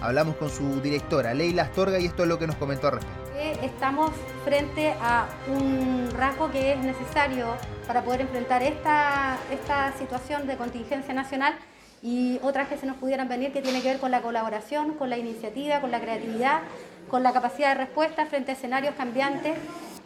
Hablamos 0.00 0.36
con 0.36 0.50
su 0.50 0.80
directora, 0.80 1.34
Leila 1.34 1.64
Astorga, 1.64 1.98
y 1.98 2.06
esto 2.06 2.22
es 2.22 2.28
lo 2.28 2.38
que 2.38 2.46
nos 2.46 2.56
comentó 2.56 2.88
al 2.88 2.94
respecto. 2.94 3.20
Estamos 3.62 4.10
frente 4.44 4.94
a 5.00 5.26
un 5.48 6.08
rasgo 6.16 6.50
que 6.50 6.74
es 6.74 6.78
necesario 6.78 7.56
para 7.86 8.02
poder 8.02 8.20
enfrentar 8.22 8.62
esta, 8.62 9.38
esta 9.50 9.92
situación 9.98 10.46
de 10.46 10.56
contingencia 10.56 11.14
nacional 11.14 11.54
y 12.02 12.38
otras 12.42 12.68
que 12.68 12.76
se 12.76 12.86
nos 12.86 12.96
pudieran 12.96 13.28
venir 13.28 13.52
que 13.52 13.60
tiene 13.62 13.82
que 13.82 13.88
ver 13.88 13.98
con 13.98 14.10
la 14.10 14.22
colaboración, 14.22 14.94
con 14.94 15.10
la 15.10 15.18
iniciativa, 15.18 15.80
con 15.80 15.90
la 15.90 16.00
creatividad, 16.00 16.62
con 17.10 17.22
la 17.22 17.32
capacidad 17.32 17.70
de 17.70 17.84
respuesta 17.84 18.26
frente 18.26 18.52
a 18.52 18.54
escenarios 18.54 18.94
cambiantes 18.94 19.58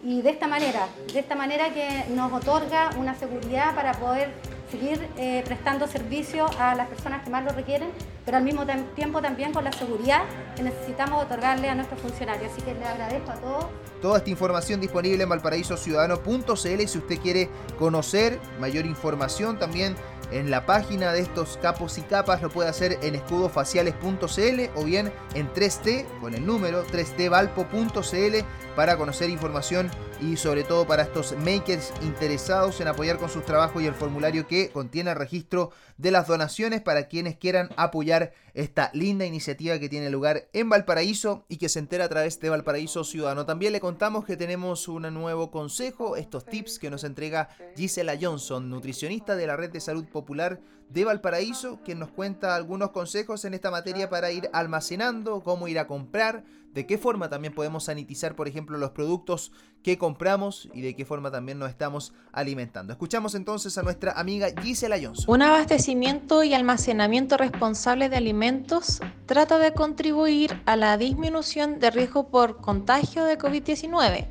y 0.03 0.23
de 0.23 0.31
esta 0.31 0.47
manera, 0.47 0.89
de 1.13 1.19
esta 1.19 1.35
manera 1.35 1.73
que 1.73 2.05
nos 2.11 2.33
otorga 2.33 2.91
una 2.99 3.15
seguridad 3.15 3.75
para 3.75 3.93
poder 3.95 4.33
seguir 4.71 5.09
eh, 5.17 5.43
prestando 5.47 5.87
servicio 5.87 6.47
a 6.59 6.75
las 6.75 6.89
personas 6.89 7.23
que 7.23 7.31
más 7.31 7.45
lo 7.45 7.53
requieren, 7.53 7.91
pero 8.25 8.37
al 8.37 8.43
mismo 8.43 8.67
tiempo 8.95 9.23
también 9.23 9.53
con 9.53 9.65
la 9.65 9.73
seguridad 9.73 10.23
que 10.57 10.63
necesitamos 10.63 11.25
otorgarle 11.25 11.71
a 11.71 11.75
nuestros 11.75 12.01
funcionarios. 12.01 12.53
Así 12.53 12.63
que 12.63 12.75
les 12.75 12.87
agradezco 12.87 13.31
a 13.31 13.35
todos. 13.35 13.67
Toda 14.03 14.19
esta 14.19 14.31
información 14.31 14.81
disponible 14.81 15.23
en 15.23 15.29
valparaísociudadano.cl 15.29 16.87
si 16.87 16.99
usted 16.99 17.19
quiere 17.21 17.49
conocer 17.79 18.39
mayor 18.61 18.85
información 18.85 19.59
también 19.59 19.95
en 20.31 20.51
la 20.51 20.67
página 20.67 21.13
de 21.13 21.21
estos 21.21 21.59
capos 21.61 21.99
y 21.99 22.03
capas 22.03 22.43
lo 22.43 22.51
puede 22.51 22.69
hacer 22.69 22.99
en 23.03 23.15
escudofaciales.cl 23.15 24.61
o 24.75 24.85
bien 24.85 25.13
en 25.35 25.53
3T 25.53 26.07
con 26.21 26.35
el 26.35 26.45
número 26.47 26.87
3tvalpo.cl 26.87 28.45
para 28.77 28.97
conocer 28.97 29.31
información 29.31 29.91
y 30.33 30.37
sobre 30.37 30.65
todo 30.65 30.87
para 30.87 31.03
estos 31.03 31.37
makers 31.39 31.93
interesados 32.03 32.81
en 32.81 32.89
apoyar 32.89 33.19
con 33.19 33.29
sus 33.29 33.45
trabajos 33.45 33.83
y 33.83 33.87
el 33.87 33.95
formulario 33.95 34.47
que 34.47 34.71
contiene 34.71 35.11
el 35.11 35.17
registro 35.17 35.71
de 35.99 36.11
las 36.11 36.27
donaciones 36.27 36.81
para 36.81 37.09
quienes 37.09 37.37
quieran 37.37 37.69
apoyar 37.77 38.33
esta 38.55 38.91
linda 38.95 39.27
iniciativa 39.27 39.79
que 39.79 39.89
tiene 39.89 40.11
lugar 40.11 40.49
en 40.53 40.69
Valparaíso 40.69 41.45
y 41.49 41.59
que 41.59 41.69
se 41.69 41.79
entera 41.79 42.07
a 42.07 42.09
través 42.09 42.41
de 42.41 42.49
Valparaíso 42.49 43.05
Ciudadano. 43.05 43.45
También 43.45 43.73
le 43.73 43.81
contamos 43.81 44.25
que 44.25 44.37
tenemos 44.37 44.89
un 44.89 45.03
nuevo 45.13 45.51
consejo, 45.51 46.17
estos 46.17 46.47
tips 46.47 46.79
que 46.79 46.91
nos 46.91 47.05
entrega 47.05 47.49
Gisela 47.77 48.17
Johnson, 48.21 48.71
nutricionista 48.71 49.37
de 49.37 49.47
la 49.47 49.57
Red 49.57 49.73
de 49.73 49.81
Salud 49.81 50.07
Popular 50.07 50.61
de 50.89 51.05
Valparaíso, 51.05 51.81
quien 51.85 51.99
nos 51.99 52.11
cuenta 52.11 52.55
algunos 52.55 52.91
consejos 52.91 53.45
en 53.45 53.55
esta 53.55 53.71
materia 53.71 54.09
para 54.09 54.31
ir 54.31 54.49
almacenando, 54.53 55.43
cómo 55.43 55.69
ir 55.69 55.79
a 55.79 55.87
comprar, 55.87 56.45
de 56.75 56.87
qué 56.87 56.99
forma 56.99 57.31
también 57.31 57.55
podemos 57.55 57.85
sanitizar, 57.85 58.35
por 58.35 58.49
ejemplo, 58.49 58.77
los 58.77 58.91
productos 58.91 59.53
que 59.85 59.97
compramos 59.97 60.69
y 60.75 60.81
de 60.81 60.97
qué 60.97 61.05
forma 61.05 61.31
también 61.31 61.59
nos 61.59 61.71
estamos 61.71 62.13
alimentando. 62.33 62.93
Escuchamos 62.93 63.37
entonces 63.37 63.79
a 63.79 63.83
nuestra 63.83 64.13
amiga 64.13 64.49
Gisela 64.61 64.97
Johnson. 65.01 65.27
Un 65.29 65.43
abastecimiento 65.43 66.43
y 66.43 66.53
almacenamiento 66.53 67.37
responsable 67.37 68.09
de 68.09 68.17
alimentos 68.17 69.01
trata 69.27 69.59
de 69.59 69.73
contribuir 69.73 70.61
a 70.67 70.75
la 70.75 70.99
disminución 70.99 71.79
de 71.79 71.93
riesgo 71.93 72.29
por 72.29 72.57
contagio 72.57 73.25
de 73.25 73.39
COVID-19. 73.39 74.27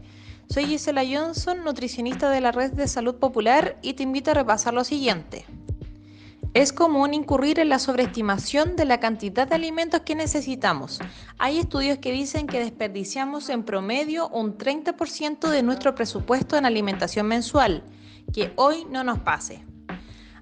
Soy 0.49 0.65
Gisela 0.65 1.03
Johnson, 1.09 1.63
nutricionista 1.63 2.29
de 2.29 2.41
la 2.41 2.51
Red 2.51 2.73
de 2.73 2.87
Salud 2.89 3.15
Popular 3.15 3.77
y 3.81 3.93
te 3.93 4.03
invito 4.03 4.31
a 4.31 4.33
repasar 4.33 4.73
lo 4.73 4.83
siguiente. 4.83 5.45
Es 6.53 6.71
común 6.71 7.15
incurrir 7.15 7.57
en 7.57 7.69
la 7.69 7.79
sobreestimación 7.79 8.75
de 8.75 8.85
la 8.85 8.99
cantidad 8.99 9.47
de 9.47 9.55
alimentos 9.55 10.01
que 10.01 10.13
necesitamos. 10.13 10.99
Hay 11.39 11.57
estudios 11.57 11.97
que 11.97 12.11
dicen 12.11 12.45
que 12.45 12.59
desperdiciamos 12.59 13.49
en 13.49 13.63
promedio 13.63 14.29
un 14.29 14.55
30% 14.55 15.49
de 15.49 15.63
nuestro 15.63 15.95
presupuesto 15.95 16.55
en 16.55 16.67
alimentación 16.67 17.25
mensual, 17.25 17.83
que 18.31 18.53
hoy 18.55 18.85
no 18.87 19.03
nos 19.03 19.17
pase. 19.17 19.65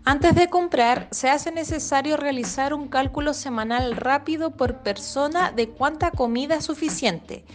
Antes 0.04 0.36
de 0.36 0.50
comprar, 0.50 1.08
se 1.12 1.30
hace 1.30 1.50
necesario 1.50 2.18
realizar 2.18 2.74
un 2.74 2.90
cálculo 2.90 3.34
semanal 3.34 3.96
rápido 3.96 4.58
por 4.58 4.80
persona 4.80 5.54
de 5.54 5.70
cuánta 5.70 6.12
comida 6.12 6.56
es 6.56 6.66
suficiente. 6.66 7.46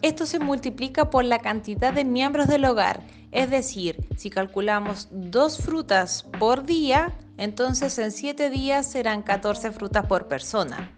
Esto 0.00 0.24
se 0.24 0.38
multiplica 0.38 1.10
por 1.10 1.24
la 1.24 1.40
cantidad 1.40 1.92
de 1.92 2.06
miembros 2.06 2.46
del 2.46 2.64
hogar, 2.64 3.02
es 3.36 3.50
decir, 3.50 4.08
si 4.16 4.30
calculamos 4.30 5.08
dos 5.12 5.58
frutas 5.58 6.24
por 6.38 6.64
día, 6.64 7.12
entonces 7.36 7.98
en 7.98 8.10
7 8.10 8.48
días 8.48 8.90
serán 8.90 9.20
14 9.20 9.72
frutas 9.72 10.06
por 10.06 10.26
persona. 10.26 10.90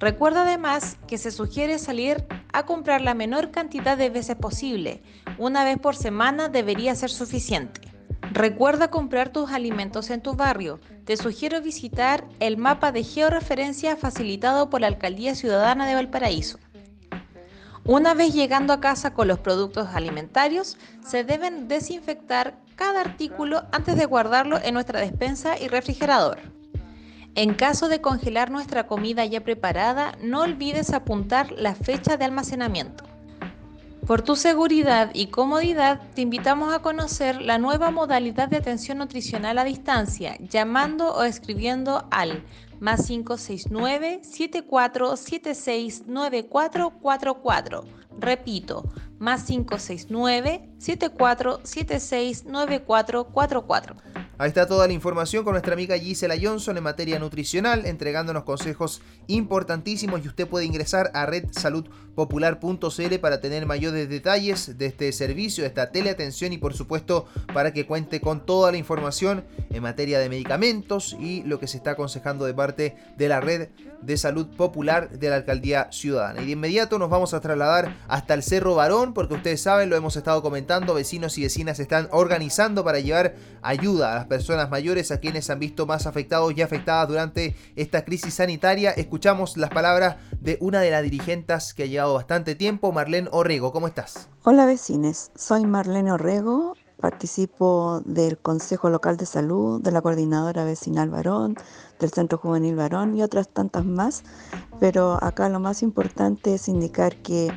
Recuerda 0.00 0.44
además 0.44 0.96
que 1.06 1.18
se 1.18 1.30
sugiere 1.30 1.78
salir 1.78 2.24
a 2.54 2.64
comprar 2.64 3.02
la 3.02 3.12
menor 3.12 3.50
cantidad 3.50 3.98
de 3.98 4.08
veces 4.08 4.36
posible. 4.36 5.02
Una 5.36 5.64
vez 5.64 5.78
por 5.78 5.94
semana 5.94 6.48
debería 6.48 6.94
ser 6.94 7.10
suficiente. 7.10 7.82
Recuerda 8.32 8.88
comprar 8.88 9.28
tus 9.28 9.50
alimentos 9.50 10.08
en 10.08 10.22
tu 10.22 10.32
barrio. 10.32 10.80
Te 11.04 11.18
sugiero 11.18 11.60
visitar 11.60 12.26
el 12.40 12.56
mapa 12.56 12.90
de 12.90 13.04
georreferencia 13.04 13.96
facilitado 13.96 14.70
por 14.70 14.80
la 14.80 14.86
Alcaldía 14.86 15.34
Ciudadana 15.34 15.86
de 15.86 15.94
Valparaíso. 15.94 16.58
Una 17.84 18.14
vez 18.14 18.32
llegando 18.32 18.72
a 18.72 18.80
casa 18.80 19.12
con 19.12 19.26
los 19.26 19.40
productos 19.40 19.88
alimentarios, 19.92 20.76
se 21.04 21.24
deben 21.24 21.66
desinfectar 21.66 22.54
cada 22.76 23.00
artículo 23.00 23.64
antes 23.72 23.96
de 23.96 24.06
guardarlo 24.06 24.60
en 24.62 24.74
nuestra 24.74 25.00
despensa 25.00 25.58
y 25.58 25.66
refrigerador. 25.66 26.38
En 27.34 27.54
caso 27.54 27.88
de 27.88 28.00
congelar 28.00 28.52
nuestra 28.52 28.86
comida 28.86 29.24
ya 29.24 29.40
preparada, 29.40 30.12
no 30.22 30.42
olvides 30.42 30.92
apuntar 30.92 31.50
la 31.50 31.74
fecha 31.74 32.16
de 32.16 32.24
almacenamiento. 32.24 33.04
Por 34.06 34.22
tu 34.22 34.36
seguridad 34.36 35.10
y 35.12 35.28
comodidad, 35.28 36.00
te 36.14 36.22
invitamos 36.22 36.72
a 36.74 36.80
conocer 36.80 37.40
la 37.42 37.58
nueva 37.58 37.90
modalidad 37.90 38.48
de 38.48 38.58
atención 38.58 38.98
nutricional 38.98 39.58
a 39.58 39.64
distancia, 39.64 40.36
llamando 40.38 41.14
o 41.14 41.24
escribiendo 41.24 42.04
al 42.10 42.44
más 42.82 43.06
569 43.06 44.20
7476 44.24 46.02
9444. 46.08 47.84
Repito, 48.18 48.82
más 49.20 49.44
569 49.44 50.68
7476 50.78 52.44
9444. 52.44 53.96
Ahí 54.42 54.48
está 54.48 54.66
toda 54.66 54.88
la 54.88 54.92
información 54.92 55.44
con 55.44 55.52
nuestra 55.52 55.74
amiga 55.74 55.96
Gisela 55.96 56.34
Johnson 56.34 56.76
en 56.76 56.82
materia 56.82 57.20
nutricional, 57.20 57.86
entregándonos 57.86 58.42
consejos 58.42 59.00
importantísimos 59.28 60.24
y 60.24 60.26
usted 60.26 60.48
puede 60.48 60.64
ingresar 60.64 61.12
a 61.14 61.26
redsaludpopular.cl 61.26 63.18
para 63.20 63.40
tener 63.40 63.66
mayores 63.66 64.08
detalles 64.08 64.76
de 64.76 64.86
este 64.86 65.12
servicio, 65.12 65.62
de 65.62 65.68
esta 65.68 65.92
teleatención 65.92 66.52
y 66.52 66.58
por 66.58 66.74
supuesto 66.74 67.26
para 67.54 67.72
que 67.72 67.86
cuente 67.86 68.20
con 68.20 68.44
toda 68.44 68.72
la 68.72 68.78
información 68.78 69.44
en 69.70 69.80
materia 69.80 70.18
de 70.18 70.28
medicamentos 70.28 71.16
y 71.20 71.44
lo 71.44 71.60
que 71.60 71.68
se 71.68 71.76
está 71.76 71.92
aconsejando 71.92 72.44
de 72.44 72.54
parte 72.54 72.96
de 73.16 73.28
la 73.28 73.40
red 73.40 73.68
de 74.02 74.16
salud 74.16 74.48
popular 74.48 75.10
de 75.10 75.30
la 75.30 75.36
alcaldía 75.36 75.86
ciudadana. 75.92 76.42
Y 76.42 76.46
de 76.46 76.52
inmediato 76.52 76.98
nos 76.98 77.10
vamos 77.10 77.34
a 77.34 77.40
trasladar 77.40 77.96
hasta 78.08 78.34
el 78.34 78.42
Cerro 78.42 78.74
Barón 78.74 79.14
porque 79.14 79.34
ustedes 79.34 79.62
saben, 79.62 79.88
lo 79.88 79.94
hemos 79.94 80.16
estado 80.16 80.42
comentando, 80.42 80.94
vecinos 80.94 81.38
y 81.38 81.42
vecinas 81.42 81.78
están 81.78 82.08
organizando 82.10 82.82
para 82.82 82.98
llevar 82.98 83.36
ayuda 83.62 84.12
a 84.12 84.14
las 84.16 84.26
personas 84.32 84.70
mayores 84.70 85.10
a 85.10 85.20
quienes 85.20 85.50
han 85.50 85.58
visto 85.58 85.84
más 85.84 86.06
afectados 86.06 86.54
y 86.56 86.62
afectadas 86.62 87.06
durante 87.06 87.54
esta 87.76 88.02
crisis 88.02 88.32
sanitaria. 88.32 88.90
Escuchamos 88.92 89.58
las 89.58 89.68
palabras 89.68 90.16
de 90.40 90.56
una 90.62 90.80
de 90.80 90.90
las 90.90 91.02
dirigentes 91.02 91.74
que 91.74 91.82
ha 91.82 91.86
llevado 91.86 92.14
bastante 92.14 92.54
tiempo, 92.54 92.92
Marlene 92.92 93.28
Orrego. 93.30 93.72
¿Cómo 93.72 93.88
estás? 93.88 94.30
Hola 94.44 94.64
vecines, 94.64 95.32
soy 95.34 95.66
Marlene 95.66 96.12
Orrego, 96.12 96.76
participo 96.98 98.00
del 98.06 98.38
Consejo 98.38 98.88
Local 98.88 99.18
de 99.18 99.26
Salud, 99.26 99.82
de 99.82 99.92
la 99.92 100.00
Coordinadora 100.00 100.64
Vecinal 100.64 101.10
Varón, 101.10 101.54
del 102.00 102.10
Centro 102.10 102.38
Juvenil 102.38 102.74
Varón 102.74 103.14
y 103.14 103.22
otras 103.22 103.50
tantas 103.50 103.84
más, 103.84 104.22
pero 104.80 105.22
acá 105.22 105.50
lo 105.50 105.60
más 105.60 105.82
importante 105.82 106.54
es 106.54 106.68
indicar 106.68 107.16
que 107.16 107.52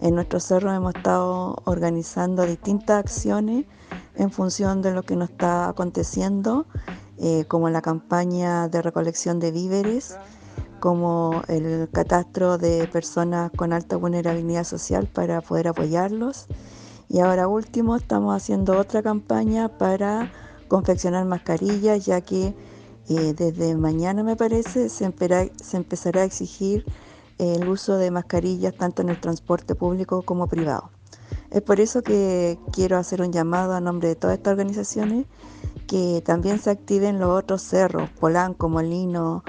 en 0.00 0.14
nuestro 0.14 0.38
cerro 0.38 0.72
hemos 0.72 0.94
estado 0.94 1.60
organizando 1.64 2.46
distintas 2.46 3.00
acciones 3.00 3.66
en 4.20 4.30
función 4.30 4.82
de 4.82 4.92
lo 4.92 5.02
que 5.02 5.16
nos 5.16 5.30
está 5.30 5.70
aconteciendo, 5.70 6.66
eh, 7.16 7.46
como 7.48 7.70
la 7.70 7.80
campaña 7.80 8.68
de 8.68 8.82
recolección 8.82 9.40
de 9.40 9.50
víveres, 9.50 10.18
como 10.78 11.42
el 11.48 11.88
catastro 11.90 12.58
de 12.58 12.86
personas 12.86 13.50
con 13.56 13.72
alta 13.72 13.96
vulnerabilidad 13.96 14.64
social 14.64 15.06
para 15.06 15.40
poder 15.40 15.68
apoyarlos 15.68 16.46
Y 17.08 17.20
ahora 17.20 17.48
último, 17.48 17.96
estamos 17.96 18.36
haciendo 18.36 18.78
otra 18.78 19.02
campaña 19.02 19.68
para 19.78 20.30
confeccionar 20.68 21.24
mascarillas, 21.24 22.04
ya 22.04 22.20
que 22.20 22.54
eh, 23.08 23.34
desde 23.34 23.74
mañana 23.74 24.22
me 24.22 24.36
parece 24.36 24.88
se, 24.90 25.10
se 25.10 25.76
empezará 25.76 26.20
a 26.20 26.24
exigir 26.24 26.84
el 27.38 27.66
uso 27.68 27.96
de 27.96 28.10
mascarillas 28.10 28.74
tanto 28.74 29.00
en 29.00 29.08
el 29.08 29.18
transporte 29.18 29.74
público 29.74 30.22
como 30.22 30.46
privado. 30.46 30.90
Es 31.50 31.62
por 31.62 31.80
eso 31.80 32.02
que 32.02 32.58
quiero 32.72 32.96
hacer 32.96 33.22
un 33.22 33.32
llamado 33.32 33.74
a 33.74 33.80
nombre 33.80 34.08
de 34.08 34.14
todas 34.14 34.36
estas 34.36 34.52
organizaciones 34.52 35.26
que 35.88 36.22
también 36.24 36.60
se 36.60 36.70
activen 36.70 37.18
los 37.18 37.30
otros 37.30 37.62
cerros, 37.62 38.08
Polanco, 38.20 38.68
Molino, 38.68 39.42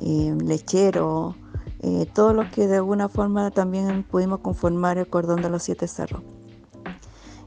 eh, 0.00 0.36
Lechero, 0.44 1.34
eh, 1.80 2.06
todos 2.12 2.34
los 2.34 2.50
que 2.50 2.66
de 2.66 2.76
alguna 2.76 3.08
forma 3.08 3.50
también 3.50 4.02
pudimos 4.02 4.40
conformar 4.40 4.98
el 4.98 5.08
cordón 5.08 5.40
de 5.40 5.48
los 5.48 5.62
siete 5.62 5.88
cerros. 5.88 6.22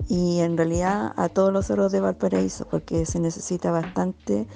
Y 0.09 0.39
en 0.39 0.57
realidad 0.57 1.13
a 1.15 1.29
todos 1.29 1.53
los 1.53 1.67
cerros 1.67 1.91
de 1.91 2.01
Valparaíso, 2.01 2.65
porque 2.67 3.05
se 3.05 3.19
necesita 3.19 3.69
bastante 3.69 4.47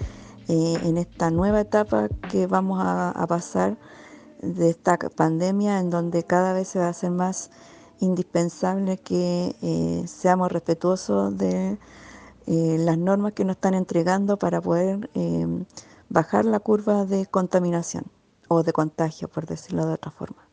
eh, 0.47 0.77
en 0.83 0.97
esta 0.97 1.29
nueva 1.29 1.61
etapa 1.61 2.09
que 2.31 2.47
vamos 2.47 2.79
a, 2.81 3.11
a 3.11 3.27
pasar 3.27 3.77
de 4.41 4.71
esta 4.71 4.97
pandemia, 4.97 5.79
en 5.79 5.91
donde 5.91 6.23
cada 6.23 6.53
vez 6.53 6.69
se 6.69 6.79
va 6.79 6.87
a 6.87 6.89
hacer 6.89 7.11
más 7.11 7.51
indispensable 8.05 8.97
que 8.97 10.05
seamos 10.07 10.51
respetuosos 10.51 11.37
de 11.37 11.77
eh, 12.47 12.77
las 12.79 12.97
normas 12.97 13.33
que 13.33 13.43
nos 13.43 13.55
están 13.55 13.73
entregando 13.73 14.37
para 14.37 14.61
poder 14.61 15.09
em, 15.15 15.65
bajar 16.09 16.45
la 16.45 16.59
curva 16.59 17.05
de 17.05 17.25
contaminación 17.25 18.05
o 18.47 18.61
de 18.61 18.71
contagio, 18.71 19.27
por 19.27 19.47
decirlo 19.47 19.87
de 19.87 19.93
otra 19.93 20.11
forma. 20.11 20.47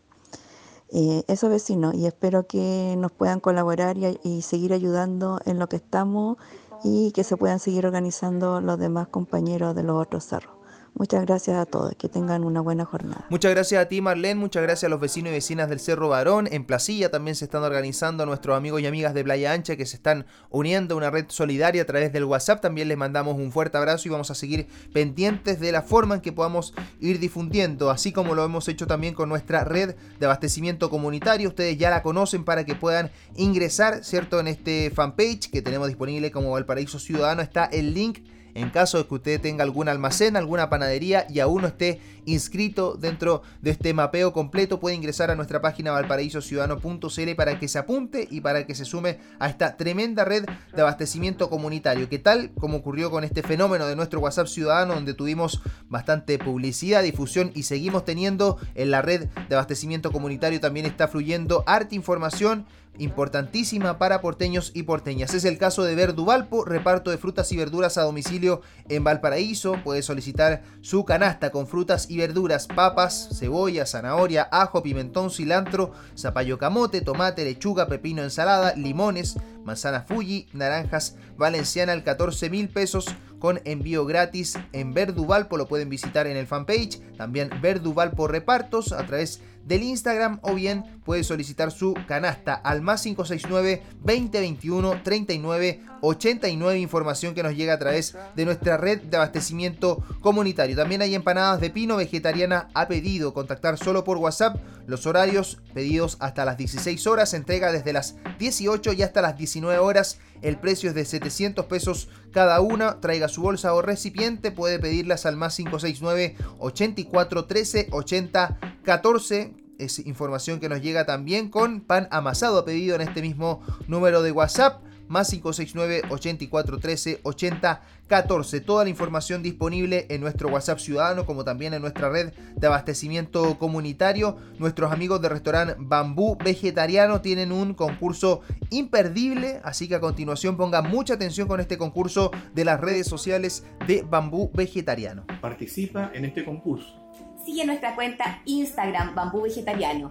Eh, 0.89 1.23
eso 1.29 1.51
vecinos, 1.51 1.95
y 1.95 2.07
espero 2.07 2.47
que 2.47 2.95
nos 2.99 3.13
puedan 3.13 3.41
colaborar 3.41 3.97
y 3.99 4.43
seguir 4.43 4.73
ayudando 4.73 5.39
en 5.45 5.59
lo 5.59 5.69
que 5.69 5.77
estamos 5.77 6.39
y 6.83 7.13
que 7.13 7.25
se 7.25 7.37
puedan 7.37 7.59
seguir 7.59 7.87
organizando 7.87 8.61
los 8.63 8.79
demás 8.79 9.09
compañeros 9.09 9.75
de 9.75 9.83
los 9.83 10.01
otros 10.01 10.25
cerros. 10.25 10.62
Muchas 10.95 11.25
gracias 11.25 11.57
a 11.57 11.65
todos, 11.65 11.95
que 11.97 12.09
tengan 12.09 12.45
una 12.45 12.61
buena 12.61 12.85
jornada. 12.85 13.25
Muchas 13.31 13.51
gracias 13.51 13.83
a 13.83 13.89
ti 13.89 14.03
Marlene, 14.03 14.39
muchas 14.39 14.63
gracias 14.63 14.85
a 14.85 14.89
los 14.91 15.01
vecinos 15.01 15.31
y 15.31 15.33
vecinas 15.33 15.69
del 15.69 15.81
Cerro 15.81 16.11
Barón. 16.11 16.49
En 16.53 16.65
Placilla 16.65 17.11
también 17.11 17.35
se 17.35 17.47
están 17.47 17.63
organizando 17.63 18.27
nuestros 18.27 18.57
amigos 18.57 18.83
y 18.83 18.87
amigas 18.87 19.15
de 19.15 19.25
Playa 19.25 19.53
Ancha 19.53 19.77
que 19.77 19.87
se 19.87 19.97
están 19.97 20.27
uniendo 20.51 20.95
a 20.95 20.99
una 20.99 21.11
red 21.11 21.25
solidaria 21.29 21.83
a 21.83 21.87
través 21.87 22.13
del 22.13 22.25
WhatsApp. 22.25 22.61
También 22.61 22.89
les 22.89 22.99
mandamos 22.99 23.37
un 23.37 23.53
fuerte 23.53 23.79
abrazo 23.79 24.07
y 24.07 24.11
vamos 24.11 24.31
a 24.31 24.35
seguir 24.35 24.67
pendientes 24.93 25.61
de 25.61 25.73
la 25.73 25.83
forma 25.83 26.17
en 26.17 26.21
que 26.21 26.33
podamos 26.33 26.75
ir 27.01 27.19
difundiendo, 27.19 27.91
así 27.91 28.13
como 28.13 28.35
lo 28.35 28.45
hemos 28.45 28.69
hecho 28.69 28.87
también 28.87 29.15
con 29.15 29.31
nuestra 29.31 29.65
red 29.65 29.97
de 30.21 30.27
abastecimiento 30.27 30.91
comunitario. 30.91 31.49
Ustedes 31.49 31.79
ya 31.79 31.89
la 31.89 32.03
conocen 32.03 32.45
para 32.45 32.67
que 32.67 32.75
puedan 32.75 33.11
ingresar, 33.35 34.05
¿cierto? 34.05 34.41
En 34.41 34.47
este 34.47 34.91
fanpage 34.91 35.51
que 35.51 35.63
tenemos 35.63 35.89
disponible 35.89 36.31
como 36.31 36.51
Valparaíso 36.51 36.99
Ciudadano 36.99 37.41
está 37.41 37.65
el 37.65 37.95
link 37.95 38.19
en 38.55 38.71
caso 38.71 38.99
de 38.99 39.07
que 39.07 39.15
usted 39.15 39.41
tenga 39.41 39.65
algún 39.65 39.89
almacén, 39.89 40.37
alguna 40.37 40.69
panadería 40.69 41.27
y 41.29 41.41
aún 41.41 41.63
no 41.63 41.69
esté 41.69 42.01
inscrito 42.25 42.95
dentro 42.95 43.43
de 43.61 43.71
este 43.71 43.95
mapeo 43.95 44.33
completo, 44.33 44.79
puede 44.79 44.95
ingresar 44.95 45.31
a 45.31 45.35
nuestra 45.35 45.61
página 45.61 45.93
valparaísociudadano.cl 45.93 47.35
para 47.37 47.59
que 47.59 47.69
se 47.69 47.79
apunte 47.79 48.29
y 48.31 48.41
para 48.41 48.67
que 48.67 48.75
se 48.75 48.85
sume 48.85 49.19
a 49.39 49.49
esta 49.49 49.77
tremenda 49.77 50.25
red 50.25 50.45
de 50.75 50.83
abastecimiento 50.83 51.51
comunitario, 51.51 52.09
que 52.09 52.19
tal 52.19 52.53
como 52.59 52.79
ocurrió 52.79 53.11
con 53.11 53.25
este 53.25 53.43
fenómeno 53.43 53.87
de 53.87 53.97
nuestro 53.97 54.21
WhatsApp 54.21 54.47
ciudadano, 54.47 54.95
donde 54.95 55.15
tuvimos 55.15 55.63
bastante 55.89 56.39
publicidad, 56.39 57.03
difusión 57.03 57.51
y 57.55 57.65
seguimos 57.65 58.05
teniendo 58.05 58.59
en 58.75 58.91
la 58.91 59.03
red 59.03 59.29
de 59.49 59.55
abastecimiento 59.55 60.13
comunitario 60.13 60.61
también 60.61 60.87
está 60.87 61.09
fluyendo 61.09 61.65
arte 61.67 61.95
información 61.95 62.67
importantísima 62.99 63.99
para 63.99 64.21
porteños 64.21 64.71
y 64.75 64.83
porteñas. 64.83 65.35
Es 65.35 65.45
el 65.45 65.59
caso 65.59 65.85
de 65.85 65.95
Verduvalpo, 65.95 66.65
reparto 66.65 67.11
de 67.11 67.19
frutas 67.19 67.51
y 67.53 67.57
verduras 67.57 67.99
a 67.99 68.03
domicilio 68.03 68.61
en 68.89 69.05
Valparaíso. 69.05 69.77
Puede 69.83 70.03
solicitar 70.03 70.63
su 70.81 71.05
canasta 71.05 71.51
con 71.51 71.67
frutas 71.67 72.11
y 72.11 72.19
verduras, 72.19 72.67
papas, 72.67 73.29
cebolla, 73.39 73.87
zanahoria, 73.87 74.49
ajo, 74.51 74.83
pimentón, 74.83 75.31
cilantro, 75.31 75.93
zapallo 76.17 76.59
camote, 76.59 77.01
tomate, 77.01 77.45
lechuga, 77.45 77.89
pepino, 77.89 78.23
ensalada, 78.23 78.75
limones, 78.75 79.37
manzana 79.65 80.03
Fuji, 80.03 80.49
naranjas 80.53 81.17
valenciana 81.37 81.93
al 81.93 82.05
14 82.05 82.51
mil 82.51 82.69
pesos 82.69 83.07
con 83.39 83.61
envío 83.65 84.07
gratis 84.07 84.59
en 84.73 84.95
Verduvalpo. 84.95 85.57
Lo 85.57 85.67
pueden 85.67 85.89
visitar 85.89 86.27
en 86.27 86.37
el 86.37 86.47
fanpage. 86.47 87.01
También 87.17 87.51
Verduvalpo 87.61 88.29
Repartos 88.29 88.93
a 88.93 89.05
través 89.07 89.41
del 89.65 89.83
Instagram 89.83 90.39
o 90.43 90.55
bien 90.55 90.85
puede 91.05 91.25
solicitar 91.25 91.71
su 91.71 91.95
canasta 92.07 92.55
al 92.55 92.83
más 92.83 93.03
569 93.03 93.83
2021 94.03 95.03
39 95.03 95.81
89 96.03 96.79
información 96.81 97.33
que 97.33 97.45
nos 97.45 97.55
llega 97.55 97.75
a 97.75 97.79
través 97.79 98.17
de 98.35 98.45
nuestra 98.45 98.77
red 98.77 99.01
de 99.03 99.17
abastecimiento 99.17 100.03
comunitario. 100.21 100.77
También 100.77 101.01
hay 101.01 101.15
empanadas 101.15 101.61
de 101.61 101.71
pino 101.71 101.97
vegetariana 101.97 102.69
a 102.75 102.89
pedido. 102.89 103.33
Contactar 103.33 103.79
solo 103.79 104.03
por 104.03 104.19
WhatsApp. 104.19 104.57
Los 104.87 105.07
horarios 105.07 105.61
pedidos 105.73 106.17
hasta 106.19 106.45
las 106.45 106.59
16 106.59 107.07
horas. 107.07 107.35
Entrega 107.35 107.71
desde 107.71 107.93
las 107.93 108.17
18 108.41 108.93
y 108.95 109.03
hasta 109.03 109.23
las 109.23 109.39
19 109.39 109.79
horas. 109.79 110.19
El 110.43 110.59
precio 110.59 110.89
es 110.89 110.97
de 110.97 111.05
700 111.05 111.67
pesos 111.67 112.09
cada 112.33 112.61
una. 112.61 113.01
Traiga 113.01 113.29
su 113.29 113.43
bolsa 113.43 113.73
o 113.73 113.81
recipiente. 113.81 114.51
Puede 114.51 114.81
pedirlas 114.81 115.25
al 115.25 115.37
más 115.37 115.55
569 115.55 116.37
84 116.59 117.45
13 117.45 117.89
80 117.93 118.59
14 118.83 119.52
es 119.79 119.99
información 120.01 120.61
que 120.61 120.69
nos 120.69 120.81
llega 120.81 121.07
también 121.07 121.49
con 121.49 121.81
pan 121.81 122.09
amasado 122.11 122.65
pedido 122.65 122.95
en 122.97 123.03
este 123.03 123.23
mismo 123.23 123.63
número 123.89 124.23
de 124.23 124.33
WhatsApp 124.33 124.83
más 125.09 125.29
569 125.31 126.03
8413 126.11 127.21
80 127.23 127.83
14. 128.13 128.61
Toda 128.61 128.85
la 128.85 128.91
información 128.91 129.43
disponible 129.43 130.07
en 130.11 130.21
nuestro 130.21 130.51
WhatsApp 130.51 130.79
ciudadano 130.79 131.25
como 131.25 131.45
también 131.45 131.73
en 131.73 131.81
nuestra 131.81 132.11
red 132.11 132.33
de 132.57 132.67
abastecimiento 132.67 133.59
comunitario. 133.59 134.37
Nuestros 134.59 134.93
amigos 134.93 135.23
de 135.23 135.31
restaurante 135.31 135.77
Bambú 135.79 136.37
Vegetariano 136.37 137.23
tienen 137.23 137.53
un 137.53 137.73
concurso 137.73 138.43
imperdible, 138.71 139.61
así 139.65 139.89
que 139.89 139.95
a 139.95 140.01
continuación 140.01 140.57
pongan 140.57 140.91
mucha 140.91 141.15
atención 141.15 141.49
con 141.49 141.61
este 141.61 141.79
concurso 141.79 142.31
de 142.55 142.65
las 142.65 142.81
redes 142.81 143.07
sociales 143.07 143.65
de 143.87 144.03
Bambú 144.03 144.51
Vegetariano. 144.53 145.25
Participa 145.41 146.11
en 146.13 146.27
este 146.27 146.45
concurso 146.45 147.02
sigue 147.45 147.65
nuestra 147.65 147.95
cuenta 147.95 148.43
Instagram 148.45 149.15
Bambú 149.15 149.43
Vegetariano. 149.43 150.11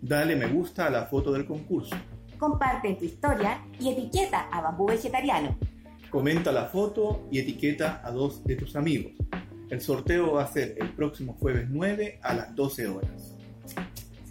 Dale 0.00 0.36
me 0.36 0.46
gusta 0.46 0.86
a 0.86 0.90
la 0.90 1.06
foto 1.06 1.32
del 1.32 1.46
concurso. 1.46 1.96
Comparte 2.38 2.94
tu 2.94 3.04
historia 3.04 3.64
y 3.78 3.90
etiqueta 3.90 4.48
a 4.50 4.60
Bambú 4.60 4.86
Vegetariano. 4.86 5.56
Comenta 6.10 6.52
la 6.52 6.66
foto 6.66 7.26
y 7.30 7.38
etiqueta 7.38 8.00
a 8.04 8.10
dos 8.10 8.44
de 8.44 8.56
tus 8.56 8.76
amigos. 8.76 9.12
El 9.70 9.80
sorteo 9.80 10.34
va 10.34 10.44
a 10.44 10.52
ser 10.52 10.76
el 10.78 10.92
próximo 10.92 11.34
jueves 11.34 11.66
9 11.70 12.20
a 12.22 12.34
las 12.34 12.54
12 12.54 12.86
horas. 12.88 13.34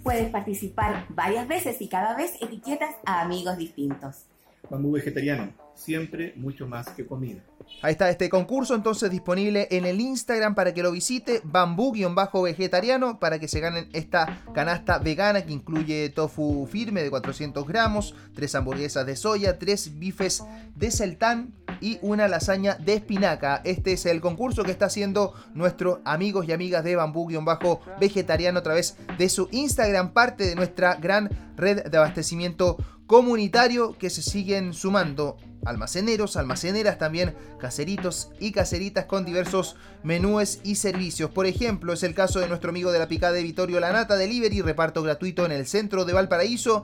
Puedes 0.03 0.29
participar 0.29 1.05
varias 1.09 1.47
veces 1.47 1.81
y 1.81 1.87
cada 1.87 2.15
vez 2.15 2.33
etiquetas 2.41 2.95
a 3.05 3.21
amigos 3.21 3.57
distintos. 3.57 4.25
Bambú 4.69 4.91
Vegetariano, 4.91 5.51
siempre 5.75 6.33
mucho 6.35 6.67
más 6.67 6.89
que 6.89 7.05
comida. 7.05 7.41
Ahí 7.81 7.91
está 7.91 8.09
este 8.09 8.29
concurso 8.29 8.75
entonces 8.75 9.11
disponible 9.11 9.67
en 9.71 9.85
el 9.85 9.99
Instagram 9.99 10.55
para 10.55 10.73
que 10.73 10.83
lo 10.83 10.91
visite, 10.91 11.41
bambú-vegetariano, 11.43 13.19
para 13.19 13.39
que 13.39 13.47
se 13.47 13.59
ganen 13.59 13.89
esta 13.93 14.41
canasta 14.53 14.99
vegana 14.99 15.43
que 15.45 15.53
incluye 15.53 16.09
tofu 16.09 16.67
firme 16.71 17.03
de 17.03 17.09
400 17.09 17.67
gramos, 17.67 18.15
tres 18.33 18.55
hamburguesas 18.55 19.05
de 19.05 19.15
soya, 19.15 19.59
tres 19.59 19.99
bifes 19.99 20.43
de 20.75 20.91
seltán 20.91 21.53
y 21.81 21.99
una 22.01 22.27
lasaña 22.27 22.75
de 22.75 22.93
espinaca. 22.93 23.61
Este 23.63 23.93
es 23.93 24.05
el 24.05 24.21
concurso 24.21 24.63
que 24.63 24.71
está 24.71 24.85
haciendo 24.85 25.33
nuestros 25.53 25.99
amigos 26.05 26.47
y 26.47 26.53
amigas 26.53 26.83
de 26.83 26.95
bambú-vegetariano 26.95 28.59
a 28.59 28.63
través 28.63 28.97
de 29.17 29.29
su 29.29 29.49
Instagram, 29.51 30.13
parte 30.13 30.45
de 30.45 30.55
nuestra 30.55 30.95
gran 30.95 31.29
red 31.57 31.83
de 31.83 31.97
abastecimiento 31.97 32.77
comunitario 33.05 33.97
que 33.97 34.09
se 34.09 34.21
siguen 34.21 34.73
sumando 34.73 35.37
almaceneros, 35.65 36.37
almaceneras, 36.37 36.97
también 36.97 37.35
caseritos 37.59 38.29
y 38.39 38.51
caseritas 38.51 39.05
con 39.05 39.25
diversos 39.25 39.75
menúes 40.03 40.59
y 40.63 40.75
servicios. 40.75 41.31
Por 41.31 41.45
ejemplo, 41.45 41.93
es 41.93 42.03
el 42.03 42.13
caso 42.13 42.39
de 42.39 42.47
nuestro 42.47 42.69
amigo 42.69 42.91
de 42.91 42.99
la 42.99 43.07
picada 43.07 43.33
de 43.33 43.43
Vitorio 43.43 43.79
Lanata 43.79 44.15
Delivery, 44.15 44.61
reparto 44.61 45.03
gratuito 45.03 45.45
en 45.45 45.51
el 45.51 45.65
centro 45.65 46.05
de 46.05 46.13
Valparaíso. 46.13 46.83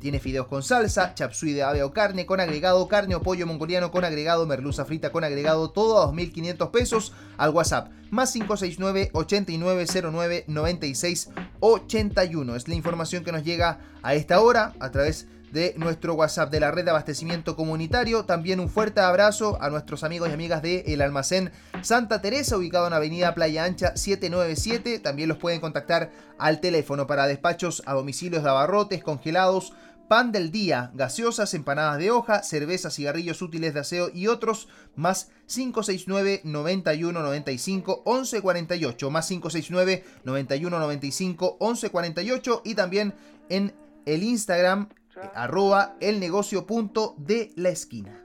Tiene 0.00 0.20
fideos 0.20 0.46
con 0.46 0.62
salsa, 0.62 1.14
chapsui 1.14 1.52
de 1.52 1.64
ave 1.64 1.82
o 1.82 1.92
carne 1.92 2.24
con 2.24 2.38
agregado, 2.38 2.86
carne 2.86 3.16
o 3.16 3.22
pollo 3.22 3.48
mongoliano 3.48 3.90
con 3.90 4.04
agregado, 4.04 4.46
merluza 4.46 4.84
frita 4.84 5.10
con 5.10 5.24
agregado, 5.24 5.70
todo 5.70 6.00
a 6.00 6.12
2.500 6.12 6.70
pesos 6.70 7.12
al 7.36 7.50
WhatsApp. 7.50 7.90
Más 8.10 8.32
569 8.32 9.10
8909 9.12 10.44
9681. 10.46 12.54
Es 12.54 12.68
la 12.68 12.74
información 12.76 13.24
que 13.24 13.32
nos 13.32 13.42
llega 13.42 13.80
a 14.02 14.14
esta 14.14 14.40
hora 14.40 14.72
a 14.78 14.92
través 14.92 15.24
de 15.24 15.37
de 15.52 15.74
nuestro 15.76 16.14
WhatsApp 16.14 16.50
de 16.50 16.60
la 16.60 16.70
red 16.70 16.84
de 16.84 16.90
abastecimiento 16.90 17.56
comunitario. 17.56 18.24
También 18.24 18.60
un 18.60 18.68
fuerte 18.68 19.00
abrazo 19.00 19.58
a 19.60 19.70
nuestros 19.70 20.04
amigos 20.04 20.28
y 20.28 20.32
amigas 20.32 20.62
de 20.62 20.80
El 20.86 21.02
Almacén 21.02 21.52
Santa 21.82 22.20
Teresa, 22.20 22.56
ubicado 22.56 22.86
en 22.86 22.92
Avenida 22.92 23.34
Playa 23.34 23.64
Ancha 23.64 23.96
797. 23.96 24.98
También 24.98 25.28
los 25.28 25.38
pueden 25.38 25.60
contactar 25.60 26.10
al 26.38 26.60
teléfono 26.60 27.06
para 27.06 27.26
despachos 27.26 27.82
a 27.86 27.94
domicilios 27.94 28.42
de 28.42 28.50
abarrotes, 28.50 29.02
congelados, 29.02 29.72
pan 30.08 30.32
del 30.32 30.50
día, 30.50 30.90
gaseosas, 30.94 31.52
empanadas 31.54 31.98
de 31.98 32.10
hoja, 32.10 32.42
cervezas, 32.42 32.94
cigarrillos 32.94 33.42
útiles 33.42 33.74
de 33.74 33.80
aseo 33.80 34.10
y 34.12 34.26
otros, 34.26 34.68
más 34.96 35.30
569 35.46 36.40
91 36.44 37.22
95 37.22 38.02
11 38.04 38.40
48, 38.40 39.10
más 39.10 39.28
569 39.28 40.04
91 40.24 40.78
95 40.78 41.56
11 41.60 41.90
48 41.90 42.62
y 42.64 42.74
también 42.74 43.14
en 43.50 43.74
el 44.06 44.22
Instagram 44.22 44.88
arroba 45.34 45.96
el 46.00 46.20
negocio 46.20 46.66
punto 46.66 47.14
de 47.18 47.52
la 47.56 47.68
esquina. 47.68 48.24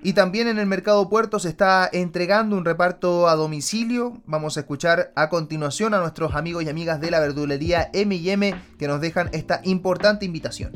Y 0.00 0.12
también 0.12 0.46
en 0.46 0.58
el 0.58 0.66
Mercado 0.66 1.08
Puerto 1.08 1.40
se 1.40 1.48
está 1.48 1.88
entregando 1.92 2.56
un 2.56 2.64
reparto 2.64 3.28
a 3.28 3.34
domicilio. 3.34 4.22
Vamos 4.26 4.56
a 4.56 4.60
escuchar 4.60 5.12
a 5.16 5.28
continuación 5.28 5.92
a 5.92 5.98
nuestros 5.98 6.36
amigos 6.36 6.62
y 6.62 6.68
amigas 6.68 7.00
de 7.00 7.10
la 7.10 7.18
verdulería 7.18 7.90
M&M 7.92 8.54
que 8.78 8.86
nos 8.86 9.00
dejan 9.00 9.28
esta 9.32 9.60
importante 9.64 10.24
invitación. 10.24 10.72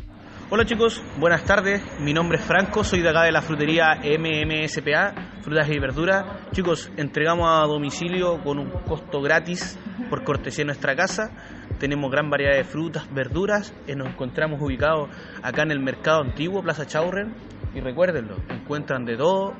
Hola 0.55 0.67
chicos, 0.67 1.03
buenas 1.19 1.45
tardes. 1.47 1.81
Mi 1.99 2.13
nombre 2.13 2.37
es 2.37 2.45
Franco, 2.45 2.85
soy 2.85 3.01
de 3.01 3.09
acá 3.09 3.23
de 3.23 3.33
la 3.33 3.41
frutería 3.41 3.95
MMSPA, 4.05 5.41
frutas 5.41 5.67
y 5.71 5.79
verduras. 5.79 6.27
Chicos, 6.53 6.93
entregamos 6.99 7.49
a 7.49 7.67
domicilio 7.67 8.39
con 8.45 8.59
un 8.59 8.69
costo 8.87 9.23
gratis 9.23 9.79
por 10.11 10.25
cortesía 10.25 10.67
nuestra 10.67 10.95
casa. 10.95 11.31
Tenemos 11.79 12.11
gran 12.11 12.29
variedad 12.29 12.55
de 12.55 12.65
frutas, 12.65 13.11
verduras. 13.15 13.73
y 13.89 13.95
nos 13.95 14.09
encontramos 14.09 14.61
ubicados 14.61 15.09
acá 15.43 15.63
en 15.63 15.71
el 15.71 15.81
Mercado 15.81 16.21
Antiguo, 16.21 16.63
Plaza 16.63 16.85
Chaurren, 16.85 17.35
y 17.75 17.81
recuérdenlo, 17.81 18.37
encuentran 18.51 19.07
de 19.07 19.17
todo 19.17 19.55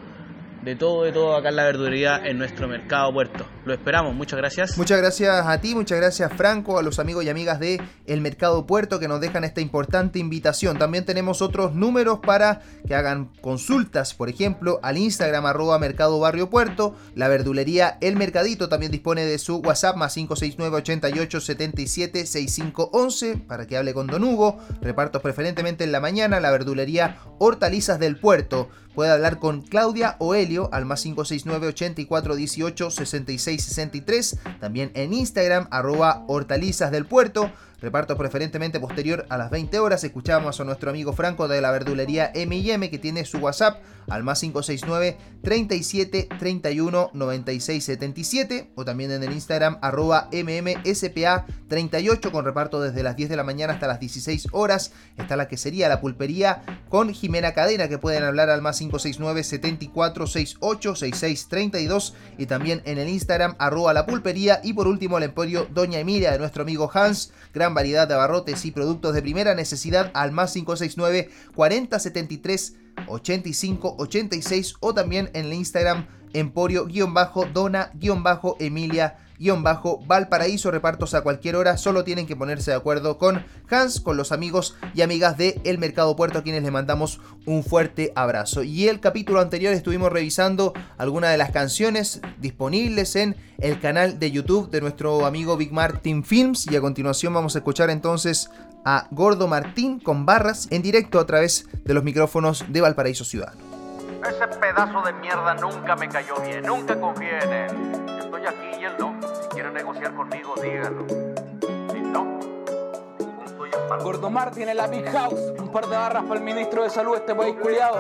de 0.63 0.77
todo, 0.77 1.05
de 1.05 1.13
todo 1.13 1.37
acá 1.37 1.49
en 1.49 1.57
la 1.57 1.65
verdulería 1.65 2.21
en 2.25 2.39
nuestro 2.39 2.69
mercado 2.69 3.13
puerto. 3.13 3.47
Lo 3.65 3.75
esperamos, 3.75 4.15
muchas 4.15 4.39
gracias. 4.39 4.79
Muchas 4.79 4.99
gracias 4.99 5.47
a 5.47 5.61
ti, 5.61 5.75
muchas 5.75 5.99
gracias 5.99 6.33
Franco, 6.33 6.79
a 6.79 6.83
los 6.83 6.99
amigos 6.99 7.25
y 7.25 7.29
amigas 7.29 7.61
de 7.61 7.81
El 8.07 8.21
Mercado 8.21 8.67
Puerto 8.67 8.99
que 8.99 9.09
nos 9.09 9.21
dejan 9.21 9.45
esta 9.45 9.61
importante 9.61 10.19
invitación. 10.19 10.79
También 10.79 11.05
tenemos 11.05 11.43
otros 11.43 11.75
números 11.75 12.21
para 12.21 12.63
que 12.87 12.95
hagan 12.95 13.31
consultas, 13.41 14.15
por 14.15 14.29
ejemplo, 14.29 14.81
al 14.83 14.99
Instagram 14.99 15.47
arroba 15.47 15.79
Mercado 15.79 16.19
Barrio 16.19 16.51
Puerto, 16.51 16.95
la 17.15 17.29
verdulería 17.29 17.99
El 18.01 18.17
Mercadito 18.17 18.69
también 18.69 18.93
dispone 18.93 19.25
de 19.25 19.39
su 19.39 19.59
WhatsApp 19.59 19.97
más 19.97 20.15
569 20.15 20.77
88 20.77 21.41
77 21.41 22.27
6511 22.27 23.37
para 23.47 23.67
que 23.67 23.77
hable 23.77 23.95
con 23.95 24.07
Don 24.07 24.25
Hugo, 24.25 24.59
repartos 24.81 25.23
preferentemente 25.23 25.85
en 25.85 25.93
la 25.93 26.01
mañana, 26.01 26.41
la 26.41 26.51
verdulería 26.51 27.19
Hortalizas 27.45 27.99
del 27.99 28.17
Puerto 28.17 28.69
puede 28.95 29.11
hablar 29.11 29.41
con 29.41 29.63
Claudia 29.63 30.15
o 30.21 30.37
Helio 30.37 30.69
al 30.73 30.85
más 30.85 31.03
569 31.03 31.67
84 31.67 32.37
18 32.37 32.91
66 32.93 33.65
63. 33.65 34.39
También 34.61 34.93
en 34.95 35.13
Instagram, 35.13 35.67
arroba 35.73 36.23
hortalizas 36.29 36.93
del 36.93 37.05
puerto. 37.05 37.51
Reparto 37.83 38.17
preferentemente 38.17 38.79
posterior 38.79 39.27
a 39.29 39.37
las 39.37 39.51
20 39.51 39.81
horas. 39.81 40.05
Escuchamos 40.05 40.61
a 40.61 40.65
nuestro 40.65 40.91
amigo 40.91 41.13
Franco 41.15 41.49
de 41.49 41.61
la 41.61 41.73
verdulería 41.73 42.31
M&M 42.33 42.89
que 42.89 42.99
tiene 42.99 43.25
su 43.25 43.39
WhatsApp 43.39 43.83
al 44.09 44.23
más 44.23 44.41
569 44.41 45.17
37 45.43 46.29
31 46.39 47.11
96 47.13 47.85
77 47.85 48.71
o 48.77 48.85
también 48.85 49.11
en 49.11 49.25
el 49.25 49.33
Instagram 49.33 49.79
arroba 49.83 50.29
MMSPA 50.33 51.47
38 51.69 52.31
con 52.31 52.45
reparto 52.45 52.81
desde 52.81 53.03
las 53.03 53.17
10 53.17 53.31
de 53.31 53.37
la 53.37 53.43
mañana 53.43 53.73
hasta 53.73 53.89
las 53.89 53.99
16 53.99 54.49
horas. 54.53 54.93
Está 55.17 55.35
la 55.35 55.49
que 55.49 55.57
sería 55.57 55.89
la 55.89 56.01
pulpería 56.01 56.63
con 56.89 57.13
Jimena 57.13 57.53
Cadena 57.53 57.89
que 57.89 57.99
pueden 57.99 58.23
hablar 58.23 58.49
al 58.49 58.63
más 58.63 58.79
569 58.79 59.43
74 59.43 60.27
68 60.29 60.95
66 60.95 61.49
32 61.49 62.15
y 62.39 62.47
también 62.47 62.81
en 62.85 62.99
el 62.99 63.09
Instagram 63.09 63.57
arroba 63.59 63.93
la 63.93 64.07
pulpería 64.07 64.61
y 64.63 64.73
por 64.73 64.87
último 64.87 65.19
el 65.19 65.25
emporio 65.25 65.67
Doña 65.73 65.99
Emilia 65.99 66.31
de 66.31 66.39
nuestro 66.39 66.63
amigo 66.63 66.89
Hans. 66.95 67.33
Gran 67.53 67.72
variedad 67.75 68.09
de 68.09 68.15
abarrotes 68.15 68.65
y 68.65 68.71
productos 68.71 69.15
de 69.15 69.23
primera 69.23 69.55
necesidad 69.55 70.11
al 70.15 70.33
más 70.33 70.53
569 70.53 71.31
4073 71.55 72.77
85 73.07 73.97
86 73.99 74.75
o 74.81 74.95
también 74.95 75.31
en 75.35 75.47
el 75.47 75.55
Instagram 75.55 76.07
emporio-dona-emilia 76.33 79.17
bajo 79.63 80.01
Valparaíso, 80.07 80.71
repartos 80.71 81.15
a 81.15 81.23
cualquier 81.23 81.57
hora, 81.57 81.77
solo 81.77 82.05
tienen 82.05 82.27
que 82.27 82.37
ponerse 82.37 82.71
de 82.71 82.77
acuerdo 82.77 83.19
con 83.19 83.45
Hans, 83.69 84.01
con 84.01 84.17
los 84.17 84.31
amigos 84.31 84.77
y 84.95 85.03
amigas 85.03 85.37
de 85.37 85.61
El 85.65 85.79
Mercado 85.79 86.15
Puerto, 86.15 86.39
a 86.39 86.43
quienes 86.43 86.63
les 86.63 86.71
mandamos 86.71 87.21
un 87.45 87.65
fuerte 87.65 88.13
abrazo. 88.15 88.63
Y 88.63 88.89
el 88.89 89.01
capítulo 89.01 89.41
anterior 89.41 89.73
estuvimos 89.73 90.13
revisando 90.13 90.73
algunas 90.97 91.33
de 91.33 91.39
las 91.39 91.51
canciones 91.51 92.21
disponibles 92.41 93.17
en 93.17 93.37
el 93.59 93.81
canal 93.81 94.19
de 94.19 94.31
YouTube 94.31 94.71
de 94.71 94.81
nuestro 94.81 95.27
amigo 95.27 95.57
Big 95.57 95.73
Martin 95.73 96.25
Films 96.25 96.71
y 96.71 96.77
a 96.77 96.81
continuación 96.81 97.35
vamos 97.35 97.57
a 97.57 97.59
escuchar 97.59 97.91
entonces 97.91 98.49
a 98.85 99.09
Gordo 99.11 99.49
Martín 99.49 100.01
con 100.01 100.27
barras 100.27 100.69
en 100.71 100.83
directo 100.83 101.19
a 101.19 101.27
través 101.27 101.67
de 101.85 101.95
los 101.95 102.05
micrófonos 102.05 102.65
de 102.69 102.81
Valparaíso 102.81 103.25
Ciudad. 103.25 103.55
Ese 104.29 104.47
pedazo 104.47 105.03
de 105.03 105.13
mierda 105.15 105.55
nunca 105.55 105.97
me 105.97 106.09
cayó 106.09 106.37
bien, 106.37 106.63
nunca 106.65 106.99
confié 106.99 107.39
en. 107.43 108.09
Estoy 108.21 108.47
aquí 108.47 108.81
y 108.81 108.85
él 108.85 108.93
no. 108.99 109.17
Si 109.21 109.49
quiere 109.49 109.71
negociar 109.73 110.15
conmigo, 110.15 110.55
dígalo. 110.63 111.32
Gordo 113.99 114.31
Martín 114.31 114.69
en 114.69 114.77
la 114.77 114.87
Big 114.87 115.05
House. 115.11 115.53
Un 115.59 115.71
par 115.71 115.87
de 115.87 115.97
barras 115.97 116.25
para 116.25 116.39
el 116.39 116.45
ministro 116.45 116.83
de 116.83 116.91
salud, 116.91 117.17
este 117.17 117.35
país 117.35 117.57
culiado. 117.61 117.99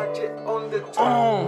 Oh. 0.98 1.42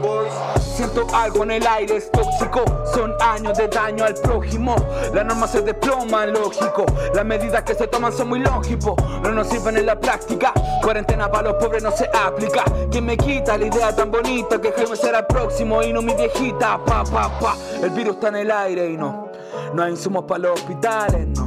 Siento 0.59 1.07
algo 1.15 1.45
en 1.45 1.53
el 1.53 1.67
aire, 1.67 1.97
es 1.97 2.11
tóxico. 2.11 2.65
Son 2.95 3.15
años 3.21 3.57
de 3.59 3.69
daño 3.69 4.05
al 4.05 4.15
prójimo. 4.15 4.77
Las 5.13 5.25
normas 5.25 5.51
se 5.51 5.63
desploman, 5.63 6.33
lógico. 6.33 6.85
Las 7.15 7.25
medidas 7.25 7.63
que 7.63 7.75
se 7.75 7.87
toman 7.87 8.13
son 8.13 8.29
muy 8.29 8.41
lógicos. 8.41 8.95
No 9.23 9.33
nos 9.33 9.49
sirven 9.49 9.77
en 9.77 9.87
la 9.87 9.99
práctica. 9.99 10.53
Cuarentena 10.83 11.31
para 11.31 11.51
los 11.51 11.63
pobres 11.63 11.83
no 11.83 11.91
se 11.91 12.09
aplica. 12.13 12.65
¿Quién 12.91 13.07
me 13.07 13.17
quita 13.17 13.57
la 13.57 13.67
idea 13.67 13.95
tan 13.95 14.11
bonita 14.11 14.61
que 14.61 14.73
Jaime 14.73 14.97
será 14.97 15.21
el 15.21 15.27
próximo 15.27 15.83
y 15.83 15.93
no 15.93 16.03
mi 16.03 16.15
viejita? 16.15 16.79
Pa, 16.85 17.05
pa, 17.05 17.39
pa. 17.39 17.57
El 17.83 17.91
virus 17.91 18.15
está 18.15 18.29
en 18.29 18.37
el 18.37 18.51
aire 18.51 18.91
y 18.91 18.97
no. 18.97 19.29
No 19.73 19.83
hay 19.83 19.93
insumos 19.93 20.25
para 20.25 20.39
los 20.39 20.61
hospitales, 20.61 21.27
no. 21.29 21.44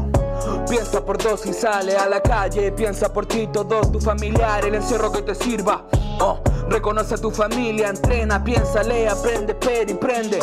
Piensa 0.69 1.03
por 1.03 1.17
dos 1.17 1.45
y 1.45 1.53
sale 1.53 1.95
a 1.95 2.08
la 2.08 2.21
calle. 2.21 2.71
Piensa 2.71 3.12
por 3.12 3.25
ti, 3.25 3.47
todos 3.47 3.91
tu 3.91 3.99
familiar, 4.01 4.65
el 4.65 4.75
encierro 4.75 5.12
que 5.12 5.21
te 5.21 5.34
sirva. 5.34 5.86
Oh, 6.19 6.39
reconoce 6.69 7.15
a 7.15 7.17
tu 7.17 7.32
familia, 7.32 7.89
entrena, 7.89 8.43
piensa, 8.43 8.84
lee, 8.84 9.06
aprende, 9.06 9.53
espera 9.53 9.89
y 9.91 9.93
prende. 9.93 10.39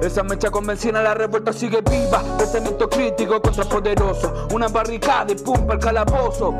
Esa 0.00 0.22
mecha 0.22 0.50
convenciona, 0.50 1.02
la 1.02 1.14
revuelta 1.14 1.52
sigue 1.52 1.82
viva. 1.82 2.22
Pensamiento 2.38 2.88
crítico 2.88 3.40
contra 3.40 3.64
poderoso. 3.64 4.46
Una 4.52 4.68
barricada 4.68 5.32
y 5.32 5.34
pum 5.36 5.70
el 5.70 5.78
calabozo. 5.78 6.54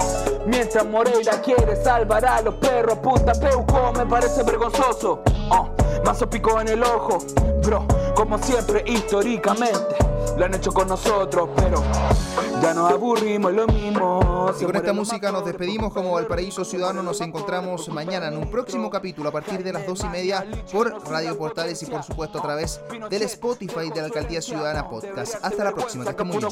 Mientras 0.47 0.85
Moreira 0.87 1.41
quiere 1.43 1.77
salvar 1.83 2.25
a 2.25 2.43
los 2.43 2.55
perros, 2.55 2.99
punta 2.99 3.33
peuco, 3.33 3.93
me 3.97 4.07
parece 4.07 4.43
vergonzoso. 4.43 5.23
Oh, 5.51 5.69
mazo 6.07 6.31
pico 6.31 6.61
en 6.61 6.69
el 6.69 6.83
ojo, 6.85 7.19
bro, 7.65 7.85
como 8.15 8.39
siempre, 8.39 8.85
históricamente. 8.87 9.97
Lo 10.37 10.45
han 10.45 10.55
hecho 10.55 10.71
con 10.71 10.87
nosotros, 10.87 11.49
pero 11.57 11.83
ya 12.63 12.75
nos 12.75 12.93
aburrimos 12.93 13.53
lo 13.53 13.67
mismo. 13.67 14.53
Y 14.61 14.65
con 14.65 14.77
esta 14.77 14.93
música 14.93 15.33
nos 15.33 15.45
despedimos 15.45 15.93
como 15.93 16.13
Valparaíso 16.13 16.65
Ciudadano. 16.65 17.03
Nos 17.03 17.21
encontramos 17.23 17.89
mañana 17.89 18.29
en 18.29 18.37
un 18.37 18.49
próximo 18.51 18.89
capítulo 18.89 19.31
a 19.31 19.33
partir 19.33 19.65
de 19.65 19.73
las 19.73 19.85
dos 19.87 20.05
y 20.05 20.09
media 20.09 20.47
por 20.71 20.95
Radio 21.11 21.37
Portales 21.37 21.83
y 21.83 21.87
por 21.87 22.03
supuesto 22.05 22.39
a 22.39 22.43
través 22.43 22.81
del 23.11 23.23
Spotify 23.23 23.91
de 23.93 24.01
la 24.01 24.05
Alcaldía 24.05 24.41
Ciudadana 24.43 24.89
Podcast. 24.89 25.37
Hasta 25.43 25.65
la 25.65 25.73
próxima. 25.73 26.05
Que 26.05 26.11
estén 26.11 26.27
muy 26.27 26.39
bien. 26.39 26.51